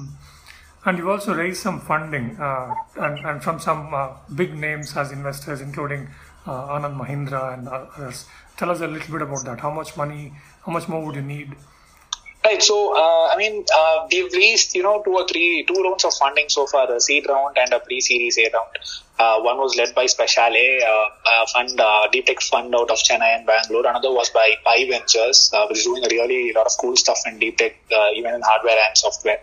And 0.87 0.98
you've 0.98 1.09
also 1.09 1.35
raised 1.35 1.62
some 1.62 1.80
funding 1.80 2.37
uh, 2.38 2.74
and, 2.96 3.18
and, 3.24 3.42
from 3.42 3.59
some 3.59 3.94
uh, 3.94 4.11
big 4.35 4.54
names 4.54 4.94
as 4.96 5.12
investors, 5.12 5.62
including 5.62 6.09
uh, 6.46 6.68
Anand 6.68 6.98
Mahindra 6.98 7.54
and 7.54 7.68
others. 7.68 8.26
Tell 8.59 8.70
us 8.70 8.80
a 8.80 8.87
little 8.87 9.12
bit 9.12 9.22
about 9.22 9.44
that. 9.46 9.61
How 9.61 9.70
much 9.70 9.96
money, 9.96 10.35
how 10.66 10.72
much 10.72 10.87
more 10.87 11.04
would 11.04 11.14
you 11.14 11.22
need 11.22 11.57
Right. 12.44 12.62
So, 12.62 12.94
uh, 12.94 13.28
I 13.33 13.37
mean, 13.38 13.64
uh, 13.74 14.07
we've 14.12 14.30
raised, 14.35 14.74
you 14.74 14.83
know, 14.83 15.02
two 15.02 15.12
or 15.12 15.26
three, 15.26 15.64
two 15.66 15.83
rounds 15.83 16.04
of 16.04 16.12
funding 16.12 16.50
so 16.50 16.66
far, 16.66 16.92
a 16.92 17.00
seed 17.00 17.26
round 17.26 17.57
and 17.57 17.72
a 17.72 17.80
pre-series 17.80 18.37
A 18.37 18.50
round. 18.52 18.68
Uh, 19.18 19.40
one 19.40 19.57
was 19.57 19.76
led 19.76 19.94
by 19.94 20.04
Speciale, 20.04 20.83
uh, 20.83 21.46
fund, 21.54 21.80
uh, 21.80 22.07
deep 22.12 22.26
tech 22.26 22.42
fund 22.42 22.74
out 22.74 22.90
of 22.90 22.98
Chennai 22.98 23.37
and 23.37 23.46
Bangalore. 23.46 23.87
Another 23.87 24.12
was 24.12 24.28
by 24.28 24.57
Pi 24.62 24.87
Ventures, 24.90 25.50
uh, 25.54 25.66
which 25.68 25.78
is 25.78 25.85
doing 25.85 26.04
a 26.04 26.09
really 26.11 26.50
a 26.50 26.54
lot 26.54 26.66
of 26.66 26.72
cool 26.78 26.96
stuff 26.96 27.18
in 27.26 27.38
deep 27.38 27.57
tech, 27.57 27.76
uh, 27.90 28.11
even 28.14 28.35
in 28.35 28.42
hardware 28.42 28.76
and 28.88 28.98
software. 28.98 29.38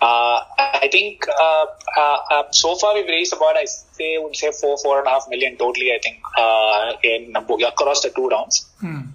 Uh, 0.00 0.42
I 0.58 0.88
think 0.90 1.28
uh, 1.28 1.66
uh, 1.96 2.16
uh, 2.32 2.42
so 2.50 2.74
far 2.74 2.94
we've 2.94 3.06
raised 3.06 3.32
about 3.34 3.56
I 3.56 3.66
say 3.66 4.18
would 4.18 4.34
say 4.34 4.50
four 4.50 4.76
four 4.78 4.98
and 4.98 5.06
a 5.06 5.10
half 5.10 5.28
million 5.28 5.56
totally. 5.56 5.92
I 5.92 6.00
think 6.02 6.18
uh, 6.36 6.92
in 7.04 7.36
across 7.36 8.02
the 8.02 8.10
two 8.10 8.26
rounds. 8.26 8.68
Hmm. 8.80 9.11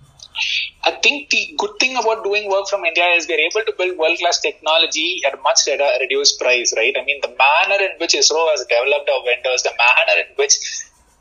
I 0.83 0.91
think 0.91 1.29
the 1.29 1.53
good 1.57 1.71
thing 1.79 1.97
about 1.97 2.23
doing 2.23 2.49
work 2.49 2.67
from 2.67 2.85
India 2.85 3.05
is 3.15 3.27
we're 3.27 3.39
able 3.39 3.65
to 3.65 3.73
build 3.77 3.97
world 3.97 4.17
class 4.19 4.39
technology 4.39 5.21
at 5.25 5.33
a 5.33 5.41
much 5.41 5.59
reduced 5.99 6.39
price, 6.39 6.73
right? 6.75 6.95
I 6.99 7.03
mean, 7.03 7.19
the 7.21 7.29
manner 7.29 7.83
in 7.83 7.99
which 7.99 8.13
ISRO 8.13 8.49
has 8.51 8.65
developed 8.65 9.09
our 9.09 9.23
vendors, 9.25 9.63
the 9.63 9.73
manner 9.77 10.21
in 10.27 10.35
which 10.35 10.57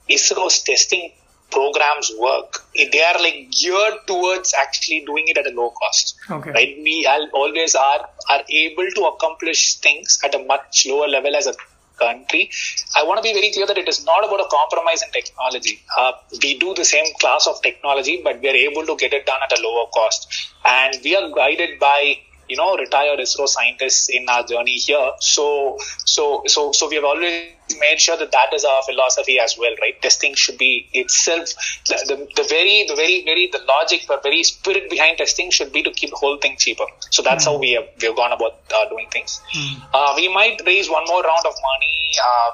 ISRO's 0.08 0.62
testing 0.62 1.12
programs 1.50 2.12
work, 2.18 2.64
they 2.74 3.02
are 3.02 3.18
like 3.22 3.50
geared 3.50 3.94
towards 4.06 4.52
actually 4.54 5.04
doing 5.06 5.24
it 5.28 5.38
at 5.38 5.46
a 5.46 5.50
low 5.50 5.70
cost. 5.70 6.16
Okay. 6.30 6.50
Right? 6.50 6.76
We 6.82 7.08
always 7.32 7.74
are 7.74 8.08
are 8.28 8.42
able 8.48 8.88
to 8.96 9.04
accomplish 9.04 9.76
things 9.76 10.18
at 10.24 10.34
a 10.34 10.40
much 10.40 10.86
lower 10.88 11.08
level 11.08 11.36
as 11.36 11.46
a 11.46 11.54
country. 11.98 12.50
I 12.96 13.02
want 13.04 13.18
to 13.18 13.22
be 13.22 13.32
very 13.32 13.52
clear 13.52 13.66
that 13.66 13.78
it 13.78 13.88
is 13.88 14.04
not 14.04 14.24
about 14.24 14.40
a 14.40 14.48
compromise 14.50 15.02
in 15.02 15.10
technology. 15.10 15.80
Uh, 15.98 16.12
we 16.42 16.58
do 16.58 16.74
the 16.74 16.84
same 16.84 17.06
class 17.20 17.46
of 17.46 17.60
technology, 17.62 18.20
but 18.22 18.40
we 18.40 18.48
are 18.48 18.60
able 18.70 18.86
to 18.86 18.96
get 18.96 19.12
it 19.12 19.26
done 19.26 19.40
at 19.42 19.58
a 19.58 19.62
lower 19.62 19.86
cost. 19.94 20.54
And 20.64 20.98
we 21.04 21.16
are 21.16 21.30
guided 21.30 21.78
by 21.78 22.18
you 22.48 22.56
know 22.56 22.76
retired 22.76 23.18
ISRO 23.18 23.48
scientists 23.48 24.08
in 24.08 24.28
our 24.28 24.44
journey 24.46 24.76
here. 24.76 25.10
So 25.20 25.78
so 26.04 26.42
so 26.46 26.72
so 26.72 26.88
we 26.88 26.96
have 26.96 27.04
always 27.04 27.52
made 27.80 28.00
sure 28.00 28.16
that 28.16 28.30
that 28.32 28.52
is 28.54 28.64
our 28.64 28.82
philosophy 28.82 29.38
as 29.40 29.56
well, 29.58 29.74
right? 29.80 30.00
Testing 30.00 30.34
should 30.34 30.58
be 30.58 30.88
itself 30.92 31.48
the, 31.88 31.96
the, 32.06 32.42
the 32.42 32.48
very 32.48 32.84
the 32.88 32.94
very 32.94 33.24
very 33.24 33.48
the 33.52 33.60
logic, 33.66 34.06
the 34.06 34.20
very 34.22 34.42
spirit 34.42 34.88
behind 34.90 35.18
testing 35.18 35.50
should 35.50 35.72
be 35.72 35.82
to 35.82 35.90
keep 35.90 36.10
the 36.10 36.16
whole 36.16 36.38
thing 36.38 36.56
cheaper. 36.58 36.84
So 37.10 37.22
that's 37.22 37.44
mm. 37.44 37.52
how 37.52 37.58
we 37.58 37.72
have 37.72 37.88
we 38.00 38.08
have 38.08 38.16
gone 38.16 38.32
about 38.32 38.60
uh, 38.74 38.88
doing 38.88 39.08
things. 39.10 39.40
Mm. 39.54 39.82
Uh, 39.92 40.12
we 40.16 40.32
might 40.32 40.60
raise 40.66 40.88
one 40.90 41.04
more 41.06 41.22
round 41.22 41.46
of 41.46 41.54
money. 41.72 42.12
Uh, 42.22 42.50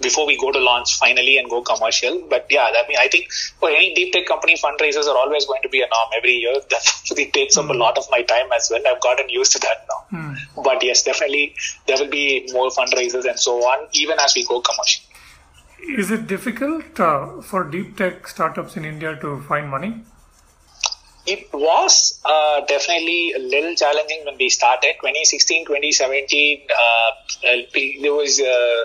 before 0.00 0.26
we 0.26 0.38
go 0.38 0.50
to 0.50 0.58
launch 0.58 0.98
finally 0.98 1.38
and 1.38 1.48
go 1.48 1.62
commercial. 1.62 2.22
But 2.28 2.46
yeah, 2.50 2.70
I 2.74 2.86
mean, 2.88 2.98
I 2.98 3.08
think 3.08 3.30
for 3.58 3.70
any 3.70 3.94
deep 3.94 4.12
tech 4.12 4.26
company, 4.26 4.56
fundraisers 4.56 5.06
are 5.06 5.16
always 5.16 5.46
going 5.46 5.62
to 5.62 5.68
be 5.68 5.80
a 5.82 5.88
norm 5.88 6.10
every 6.16 6.34
year. 6.34 6.54
That 6.70 6.86
actually 6.86 7.26
takes 7.26 7.56
up 7.56 7.64
a 7.64 7.72
hmm. 7.72 7.78
lot 7.78 7.98
of 7.98 8.06
my 8.10 8.22
time 8.22 8.52
as 8.54 8.68
well. 8.70 8.82
I've 8.86 9.00
gotten 9.00 9.28
used 9.28 9.52
to 9.52 9.58
that 9.60 9.86
now. 9.88 10.18
Mm. 10.18 10.64
But 10.64 10.82
yes, 10.82 11.02
definitely 11.02 11.54
there 11.86 11.98
will 11.98 12.10
be 12.10 12.48
more 12.52 12.70
fundraisers 12.70 13.24
and 13.24 13.38
so 13.38 13.56
on, 13.58 13.88
even 13.92 14.18
as 14.20 14.34
we 14.36 14.44
go 14.46 14.60
commercial. 14.60 15.04
Is 15.88 16.10
it 16.10 16.26
difficult 16.26 17.00
uh, 17.00 17.40
for 17.40 17.64
deep 17.64 17.96
tech 17.96 18.28
startups 18.28 18.76
in 18.76 18.84
India 18.84 19.16
to 19.20 19.40
find 19.42 19.68
money? 19.68 20.02
It 21.26 21.52
was 21.52 22.20
uh, 22.24 22.60
definitely 22.66 23.32
a 23.32 23.38
little 23.38 23.74
challenging 23.74 24.24
when 24.24 24.36
we 24.38 24.48
started. 24.48 24.94
2016, 25.00 25.66
2017, 25.66 26.60
uh, 26.70 27.56
there 28.02 28.14
was 28.14 28.40
uh, 28.40 28.84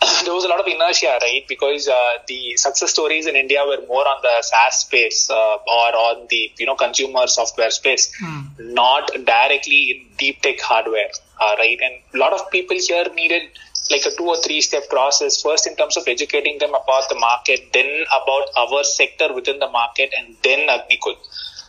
there 0.24 0.32
was 0.32 0.44
a 0.44 0.48
lot 0.48 0.60
of 0.60 0.66
inertia, 0.66 1.18
right? 1.20 1.44
Because 1.46 1.86
uh, 1.86 1.94
the 2.26 2.56
success 2.56 2.90
stories 2.90 3.26
in 3.26 3.36
India 3.36 3.62
were 3.66 3.84
more 3.86 4.06
on 4.08 4.22
the 4.22 4.34
SaaS 4.40 4.80
space 4.80 5.28
uh, 5.28 5.34
or 5.34 5.88
on 6.08 6.26
the 6.30 6.50
you 6.58 6.66
know 6.66 6.74
consumer 6.74 7.26
software 7.26 7.70
space, 7.70 8.10
mm. 8.22 8.48
not 8.58 9.10
directly 9.12 9.90
in 9.90 10.16
deep 10.16 10.40
tech 10.40 10.60
hardware, 10.60 11.10
uh, 11.40 11.54
right? 11.58 11.78
And 11.82 11.94
a 12.14 12.18
lot 12.18 12.32
of 12.32 12.50
people 12.50 12.78
here 12.78 13.04
needed 13.14 13.42
like 13.90 14.06
a 14.06 14.16
two 14.16 14.24
or 14.24 14.40
three 14.40 14.62
step 14.62 14.88
process. 14.88 15.42
First, 15.42 15.66
in 15.66 15.76
terms 15.76 15.98
of 15.98 16.04
educating 16.06 16.58
them 16.58 16.70
about 16.70 17.10
the 17.10 17.16
market, 17.16 17.72
then 17.74 18.04
about 18.22 18.48
our 18.56 18.84
sector 18.84 19.34
within 19.34 19.58
the 19.58 19.68
market, 19.68 20.14
and 20.18 20.34
then 20.42 20.68
Agnikul. 20.68 21.16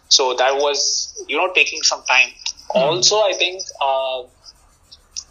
So 0.07 0.35
that 0.35 0.55
was 0.55 1.21
you 1.27 1.35
know 1.35 1.51
taking 1.53 1.83
some 1.83 2.03
time. 2.03 2.29
Mm. 2.69 2.81
Also, 2.81 3.17
I 3.17 3.33
think 3.33 3.61
uh, 3.81 4.23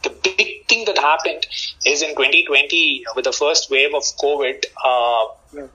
the 0.03 0.11
big 0.11 0.67
thing 0.67 0.85
that 0.87 0.99
happened 0.99 1.47
is 1.85 2.03
in 2.03 2.11
2020 2.11 3.05
with 3.17 3.25
the 3.25 3.33
first 3.33 3.71
wave 3.71 3.95
of 3.95 4.03
COVID, 4.23 4.65
uh, 4.85 5.67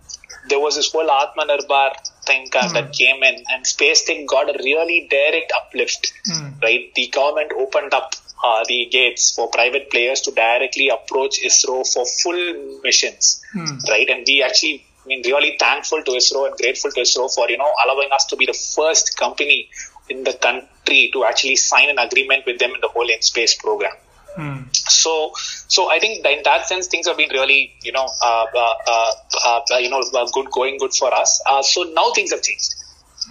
there 0.50 0.60
was 0.60 0.76
this 0.76 0.92
whole 0.92 1.08
Atmanirbhar 1.08 1.92
thing 2.26 2.50
uh, 2.56 2.68
mm. 2.68 2.74
that 2.74 2.94
came 2.94 3.24
in, 3.24 3.44
and 3.52 3.66
space 3.66 4.04
tech 4.04 4.26
got 4.28 4.50
a 4.50 4.58
really 4.64 5.08
direct 5.10 5.52
uplift. 5.56 6.14
Mm. 6.30 6.62
Right, 6.62 6.94
the 6.96 7.08
government 7.08 7.52
opened 7.58 7.94
up 7.94 8.16
uh, 8.44 8.64
the 8.68 8.88
gates 8.92 9.34
for 9.36 9.50
private 9.50 9.90
players 9.90 10.22
to 10.22 10.32
directly 10.32 10.90
approach 10.90 11.40
ISRO 11.44 11.86
for 11.92 12.06
full 12.06 12.82
missions. 12.84 13.42
Mm. 13.54 13.88
Right, 13.90 14.10
and 14.10 14.24
we 14.28 14.44
actually 14.44 14.86
I 15.06 15.08
mean, 15.08 15.22
really 15.24 15.56
thankful 15.60 16.02
to 16.02 16.12
ISRO 16.12 16.48
and 16.48 16.56
grateful 16.58 16.90
to 16.92 17.02
ISRO 17.02 17.34
for, 17.34 17.48
you 17.50 17.58
know, 17.58 17.72
allowing 17.86 18.10
us 18.12 18.26
to 18.26 18.36
be 18.36 18.48
the 18.48 18.58
first 18.76 19.18
company 19.18 19.70
in 20.10 20.24
the 20.24 20.34
country 20.34 21.12
to 21.14 21.26
actually 21.26 21.58
sign 21.58 21.90
an 21.90 22.00
agreement 22.00 22.46
with 22.48 22.58
them 22.58 22.72
in 22.74 22.82
the 22.82 22.88
whole 22.88 23.08
in 23.08 23.22
space 23.22 23.56
program. 23.56 23.94
Mm. 24.38 24.76
So, 24.76 25.32
so 25.68 25.90
I 25.90 26.00
think 26.00 26.26
in 26.26 26.44
that 26.44 26.68
sense, 26.68 26.88
things 26.88 27.08
have 27.08 27.18
been 27.18 27.30
really, 27.32 27.74
you 27.84 27.92
know, 27.92 28.08
uh, 28.24 28.46
uh, 28.56 28.74
uh, 28.88 29.62
uh 29.74 29.78
you 29.78 29.90
know, 29.90 30.02
uh, 30.14 30.28
good 30.34 30.52
going, 30.52 30.78
good 30.78 30.94
for 30.94 31.14
us. 31.14 31.42
Uh, 31.46 31.62
so 31.62 31.84
now 31.84 32.12
things 32.12 32.32
have 32.32 32.42
changed. 32.42 32.76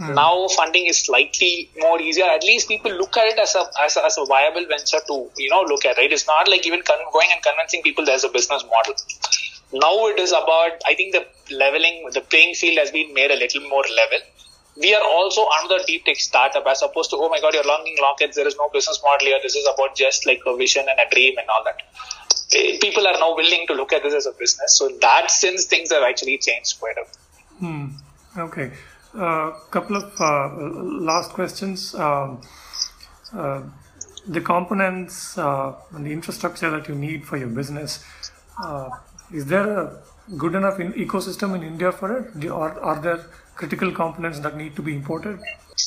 Mm. 0.00 0.14
Now 0.14 0.48
funding 0.48 0.86
is 0.86 0.98
slightly 1.04 1.70
more 1.78 2.00
easier. 2.00 2.24
At 2.24 2.42
least 2.42 2.68
people 2.68 2.92
look 2.92 3.16
at 3.16 3.26
it 3.26 3.38
as 3.38 3.54
a, 3.54 3.64
as 3.82 3.96
a, 3.96 4.04
as 4.04 4.18
a 4.18 4.24
viable 4.24 4.66
venture 4.66 5.00
to 5.06 5.30
you 5.36 5.50
know 5.50 5.62
look 5.62 5.84
at. 5.84 5.96
Right? 5.96 6.12
It's 6.12 6.26
not 6.26 6.48
like 6.48 6.66
even 6.66 6.82
con- 6.82 7.04
going 7.12 7.28
and 7.32 7.42
convincing 7.42 7.82
people 7.82 8.04
there's 8.04 8.24
a 8.24 8.28
business 8.28 8.64
model. 8.64 8.94
Now 9.72 10.06
it 10.08 10.18
is 10.18 10.30
about 10.32 10.82
I 10.86 10.94
think 10.94 11.12
the 11.12 11.26
leveling, 11.54 12.08
the 12.12 12.22
playing 12.22 12.54
field 12.54 12.78
has 12.78 12.90
been 12.90 13.14
made 13.14 13.30
a 13.30 13.36
little 13.36 13.68
more 13.68 13.84
level 13.96 14.26
we 14.76 14.94
are 14.94 15.02
also 15.02 15.46
another 15.60 15.82
deep 15.87 16.04
tech 16.04 16.16
startup 16.16 16.66
as 16.66 16.82
opposed 16.82 17.10
to, 17.10 17.16
oh 17.16 17.28
my 17.28 17.40
God, 17.40 17.54
you're 17.54 17.64
launching 17.64 17.96
rockets. 18.00 18.37
There 18.37 18.46
is 18.46 18.56
no 18.56 18.68
business 18.72 19.00
model 19.04 19.26
here. 19.26 19.38
This 19.42 19.54
is 19.54 19.68
about 19.72 19.94
just 19.94 20.26
like 20.26 20.40
a 20.46 20.56
vision 20.56 20.87
and 20.88 20.98
a 20.98 21.08
dream 21.14 21.38
and 21.38 21.48
all 21.48 21.62
that. 21.64 21.82
Eh, 22.54 22.78
people 22.80 23.06
are 23.06 23.18
now 23.18 23.34
willing 23.37 23.66
to 23.68 23.74
look 23.74 23.92
at 23.92 24.02
this 24.02 24.14
as 24.14 24.26
a 24.26 24.32
business. 24.32 24.76
So 24.76 24.88
in 24.88 24.98
that 25.00 25.30
sense, 25.30 25.66
things 25.66 25.92
have 25.92 26.02
actually 26.02 26.38
changed 26.38 26.78
quite 26.80 26.96
a 26.96 27.04
bit. 27.04 27.18
Hmm. 27.60 27.87
Okay. 28.37 28.72
A 29.14 29.24
uh, 29.24 29.50
couple 29.70 29.96
of 29.96 30.20
uh, 30.20 30.48
last 31.00 31.30
questions. 31.30 31.94
Um, 31.94 32.40
uh, 33.32 33.62
the 34.26 34.40
components 34.40 35.38
uh, 35.38 35.74
and 35.92 36.04
the 36.04 36.12
infrastructure 36.12 36.70
that 36.70 36.88
you 36.88 36.94
need 36.94 37.24
for 37.24 37.37
your 37.37 37.48
business, 37.48 38.04
uh, 38.62 38.88
is 39.32 39.46
there 39.46 39.78
a 39.78 40.02
good 40.37 40.54
enough 40.54 40.80
in 40.80 40.92
ecosystem 40.94 41.54
in 41.54 41.62
India 41.62 41.92
for 41.92 42.18
it? 42.18 42.44
Or 42.46 42.80
are 42.80 43.00
there 43.00 43.24
critical 43.56 43.92
components 43.92 44.40
that 44.40 44.56
need 44.56 44.76
to 44.76 44.82
be 44.82 44.94
imported? 44.94 45.38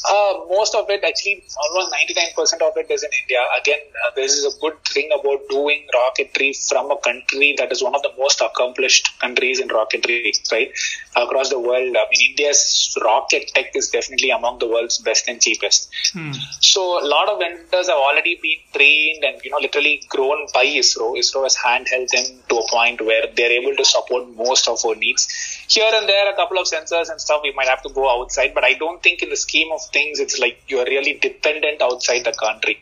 Uh, 0.10 0.34
most 0.49 0.75
of 0.75 0.89
it, 0.89 1.03
actually, 1.03 1.43
almost 1.63 1.93
99% 1.93 2.62
of 2.62 2.77
it 2.77 2.91
is 2.91 3.03
in 3.03 3.10
India. 3.23 3.39
Again, 3.60 3.80
uh, 4.06 4.12
this 4.15 4.34
is 4.34 4.45
a 4.45 4.60
good 4.60 4.73
thing 4.86 5.10
about 5.17 5.39
doing 5.49 5.86
rocketry 5.95 6.51
from 6.69 6.91
a 6.91 6.97
country 6.97 7.56
that 7.58 7.71
is 7.71 7.82
one 7.82 7.95
of 7.95 8.01
the 8.01 8.12
most 8.17 8.41
accomplished 8.41 9.17
countries 9.19 9.60
in 9.60 9.69
rocketry, 9.69 10.34
right? 10.51 10.71
Across 11.17 11.49
the 11.49 11.60
world. 11.60 11.95
I 11.97 12.06
mean, 12.12 12.30
India's 12.30 12.95
rocket 13.03 13.49
tech 13.56 13.75
is 13.75 13.89
definitely 13.89 14.30
among 14.30 14.60
the 14.60 14.67
world's 14.67 14.99
best 14.99 15.27
and 15.27 15.41
cheapest. 15.41 15.89
Hmm. 16.13 16.32
So, 16.62 17.03
a 17.03 17.06
lot 17.06 17.27
of 17.27 17.39
vendors 17.39 17.88
have 17.88 17.97
already 17.97 18.39
been 18.41 18.60
trained 18.71 19.23
and, 19.23 19.43
you 19.43 19.49
know, 19.49 19.58
literally 19.60 20.03
grown 20.10 20.45
by 20.53 20.65
ISRO. 20.65 21.17
ISRO 21.17 21.41
has 21.43 21.56
handheld 21.58 22.10
them 22.10 22.25
to 22.49 22.56
a 22.58 22.69
point 22.69 23.01
where 23.01 23.23
they're 23.36 23.51
able 23.51 23.75
to 23.75 23.84
support 23.84 24.36
most 24.36 24.67
of 24.67 24.77
our 24.86 24.95
needs. 24.95 25.27
Here 25.67 25.89
and 25.91 26.08
there, 26.08 26.32
a 26.32 26.36
couple 26.36 26.60
of 26.60 26.67
sensors 26.67 27.10
and 27.10 27.19
stuff, 27.19 27.41
we 27.43 27.51
might 27.53 27.67
have 27.67 27.82
to 27.84 27.89
go 27.89 28.10
outside, 28.10 28.53
but 28.53 28.63
I 28.63 28.73
don't 28.73 29.01
think 29.01 29.23
in 29.23 29.30
the 29.30 29.38
scheme 29.38 29.71
of 29.71 29.82
things, 29.91 30.19
it's 30.19 30.39
like 30.39 30.62
you're 30.67 30.86
really 30.86 31.15
dependent 31.15 31.82
outside 31.82 32.25
the 32.25 32.34
country. 32.34 32.80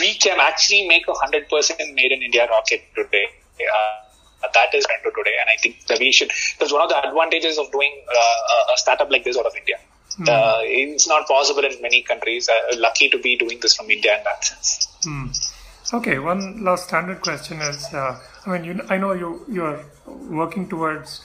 We 0.00 0.14
can 0.14 0.38
actually 0.38 0.86
make 0.86 1.08
a 1.08 1.12
100% 1.12 1.94
made 1.94 2.12
in 2.12 2.22
India 2.22 2.46
rocket 2.48 2.82
today. 2.94 3.26
Uh, 3.60 4.03
that 4.52 4.74
is 4.74 4.86
Rento 4.86 5.14
today, 5.14 5.36
and 5.40 5.48
I 5.48 5.56
think 5.60 5.86
that 5.86 5.98
we 5.98 6.12
should. 6.12 6.30
That's 6.58 6.72
one 6.72 6.82
of 6.82 6.88
the 6.88 7.08
advantages 7.08 7.58
of 7.58 7.70
doing 7.72 7.92
uh, 8.08 8.72
a 8.72 8.76
startup 8.76 9.10
like 9.10 9.24
this 9.24 9.36
out 9.36 9.46
of 9.46 9.56
India. 9.56 9.78
Mm. 10.18 10.28
Uh, 10.28 10.58
it's 10.62 11.08
not 11.08 11.26
possible 11.26 11.64
in 11.64 11.80
many 11.82 12.02
countries. 12.02 12.48
Uh, 12.48 12.76
lucky 12.76 13.08
to 13.08 13.18
be 13.18 13.36
doing 13.36 13.58
this 13.60 13.74
from 13.74 13.90
India 13.90 14.16
in 14.18 14.24
that 14.24 14.44
sense. 14.44 14.88
Mm. 15.06 15.94
Okay, 15.94 16.18
one 16.18 16.64
last 16.64 16.88
standard 16.88 17.20
question 17.20 17.60
is: 17.60 17.92
uh, 17.92 18.18
I 18.46 18.50
mean, 18.50 18.64
you, 18.64 18.80
I 18.88 18.96
know 18.96 19.12
you 19.12 19.44
you 19.48 19.64
are 19.64 19.84
working 20.30 20.68
towards 20.68 21.20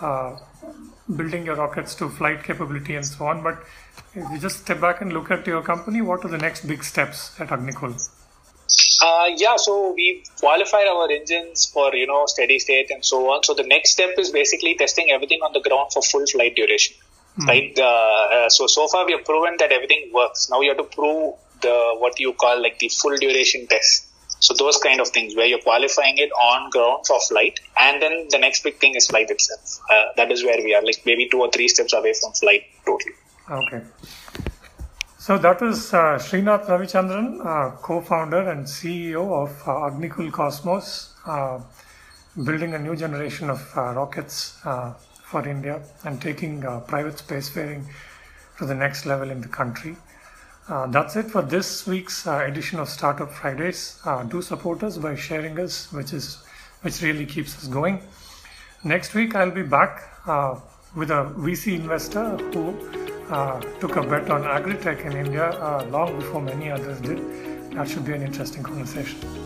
uh, 0.00 0.36
building 1.16 1.44
your 1.46 1.56
rockets 1.56 1.94
to 1.96 2.08
flight 2.08 2.42
capability 2.42 2.96
and 2.96 3.04
so 3.04 3.26
on. 3.26 3.42
But 3.42 3.58
if 4.14 4.30
you 4.30 4.38
just 4.38 4.60
step 4.60 4.80
back 4.80 5.00
and 5.00 5.12
look 5.12 5.30
at 5.30 5.46
your 5.46 5.62
company, 5.62 6.00
what 6.00 6.24
are 6.24 6.28
the 6.28 6.38
next 6.38 6.66
big 6.66 6.82
steps 6.82 7.38
at 7.40 7.48
Agnikul? 7.48 7.94
Uh, 9.02 9.26
yeah, 9.36 9.56
so 9.56 9.92
we 9.92 10.24
qualified 10.40 10.86
our 10.86 11.10
engines 11.10 11.66
for 11.66 11.94
you 11.94 12.06
know 12.06 12.24
steady 12.26 12.58
state 12.58 12.90
and 12.90 13.04
so 13.04 13.30
on. 13.30 13.42
So 13.42 13.54
the 13.54 13.62
next 13.64 13.90
step 13.90 14.14
is 14.18 14.30
basically 14.30 14.74
testing 14.76 15.10
everything 15.10 15.40
on 15.42 15.52
the 15.52 15.60
ground 15.60 15.92
for 15.92 16.02
full 16.02 16.26
flight 16.26 16.56
duration. 16.56 16.96
Hmm. 17.36 17.46
Right. 17.46 17.78
Uh, 17.78 17.84
uh, 17.84 18.48
so 18.48 18.66
so 18.66 18.86
far 18.88 19.04
we 19.04 19.12
have 19.12 19.24
proven 19.24 19.56
that 19.58 19.72
everything 19.72 20.10
works. 20.12 20.48
Now 20.50 20.60
we 20.60 20.68
have 20.68 20.78
to 20.78 20.84
prove 20.84 21.34
the 21.60 21.96
what 21.98 22.18
you 22.20 22.32
call 22.32 22.62
like 22.62 22.78
the 22.78 22.88
full 22.88 23.16
duration 23.16 23.66
test. 23.66 24.08
So 24.40 24.54
those 24.54 24.76
kind 24.76 25.00
of 25.00 25.08
things 25.08 25.34
where 25.34 25.46
you're 25.46 25.62
qualifying 25.62 26.18
it 26.18 26.30
on 26.30 26.68
ground 26.70 27.06
for 27.06 27.18
flight, 27.28 27.60
and 27.80 28.02
then 28.02 28.28
the 28.30 28.38
next 28.38 28.62
big 28.62 28.78
thing 28.78 28.94
is 28.94 29.06
flight 29.06 29.30
itself. 29.30 29.80
Uh, 29.90 30.04
that 30.16 30.30
is 30.30 30.44
where 30.44 30.58
we 30.62 30.74
are, 30.74 30.82
like 30.82 31.00
maybe 31.06 31.28
two 31.30 31.40
or 31.40 31.50
three 31.50 31.68
steps 31.68 31.94
away 31.94 32.12
from 32.20 32.32
flight 32.32 32.64
totally. 32.84 33.14
Okay. 33.50 33.82
So 35.24 35.38
that 35.38 35.62
was 35.62 35.94
uh, 35.94 36.18
Srinath 36.18 36.66
Ravichandran, 36.66 37.40
uh, 37.40 37.76
co-founder 37.76 38.50
and 38.50 38.66
CEO 38.66 39.24
of 39.32 39.50
uh, 39.66 39.88
Agnikul 39.88 40.30
Cosmos, 40.30 41.14
uh, 41.24 41.60
building 42.44 42.74
a 42.74 42.78
new 42.78 42.94
generation 42.94 43.48
of 43.48 43.72
uh, 43.74 43.94
rockets 43.94 44.58
uh, 44.66 44.92
for 45.22 45.48
India 45.48 45.80
and 46.04 46.20
taking 46.20 46.60
private 46.86 47.14
spacefaring 47.14 47.86
to 48.58 48.66
the 48.66 48.74
next 48.74 49.06
level 49.06 49.30
in 49.30 49.40
the 49.40 49.48
country. 49.48 49.96
Uh, 50.68 50.88
that's 50.88 51.16
it 51.16 51.30
for 51.30 51.40
this 51.40 51.86
week's 51.86 52.26
uh, 52.26 52.44
edition 52.46 52.78
of 52.78 52.90
Startup 52.90 53.30
Fridays. 53.30 54.00
Uh, 54.04 54.24
do 54.24 54.42
support 54.42 54.82
us 54.82 54.98
by 54.98 55.14
sharing 55.14 55.58
us, 55.58 55.90
which 55.90 56.12
is 56.12 56.44
which 56.82 57.00
really 57.00 57.24
keeps 57.24 57.56
us 57.56 57.66
going. 57.66 58.02
Next 58.84 59.14
week, 59.14 59.34
I'll 59.34 59.50
be 59.50 59.62
back 59.62 60.02
uh, 60.26 60.60
with 60.94 61.10
a 61.10 61.32
VC 61.38 61.76
investor 61.76 62.36
who 62.52 63.13
uh, 63.30 63.60
took 63.80 63.96
a 63.96 64.02
bet 64.02 64.30
on 64.30 64.44
agri-tech 64.44 65.00
in 65.00 65.12
India 65.12 65.50
uh, 65.50 65.84
long 65.90 66.18
before 66.18 66.40
many 66.40 66.70
others 66.70 67.00
did. 67.00 67.18
That 67.72 67.88
should 67.88 68.04
be 68.04 68.12
an 68.12 68.22
interesting 68.22 68.62
conversation. 68.62 69.43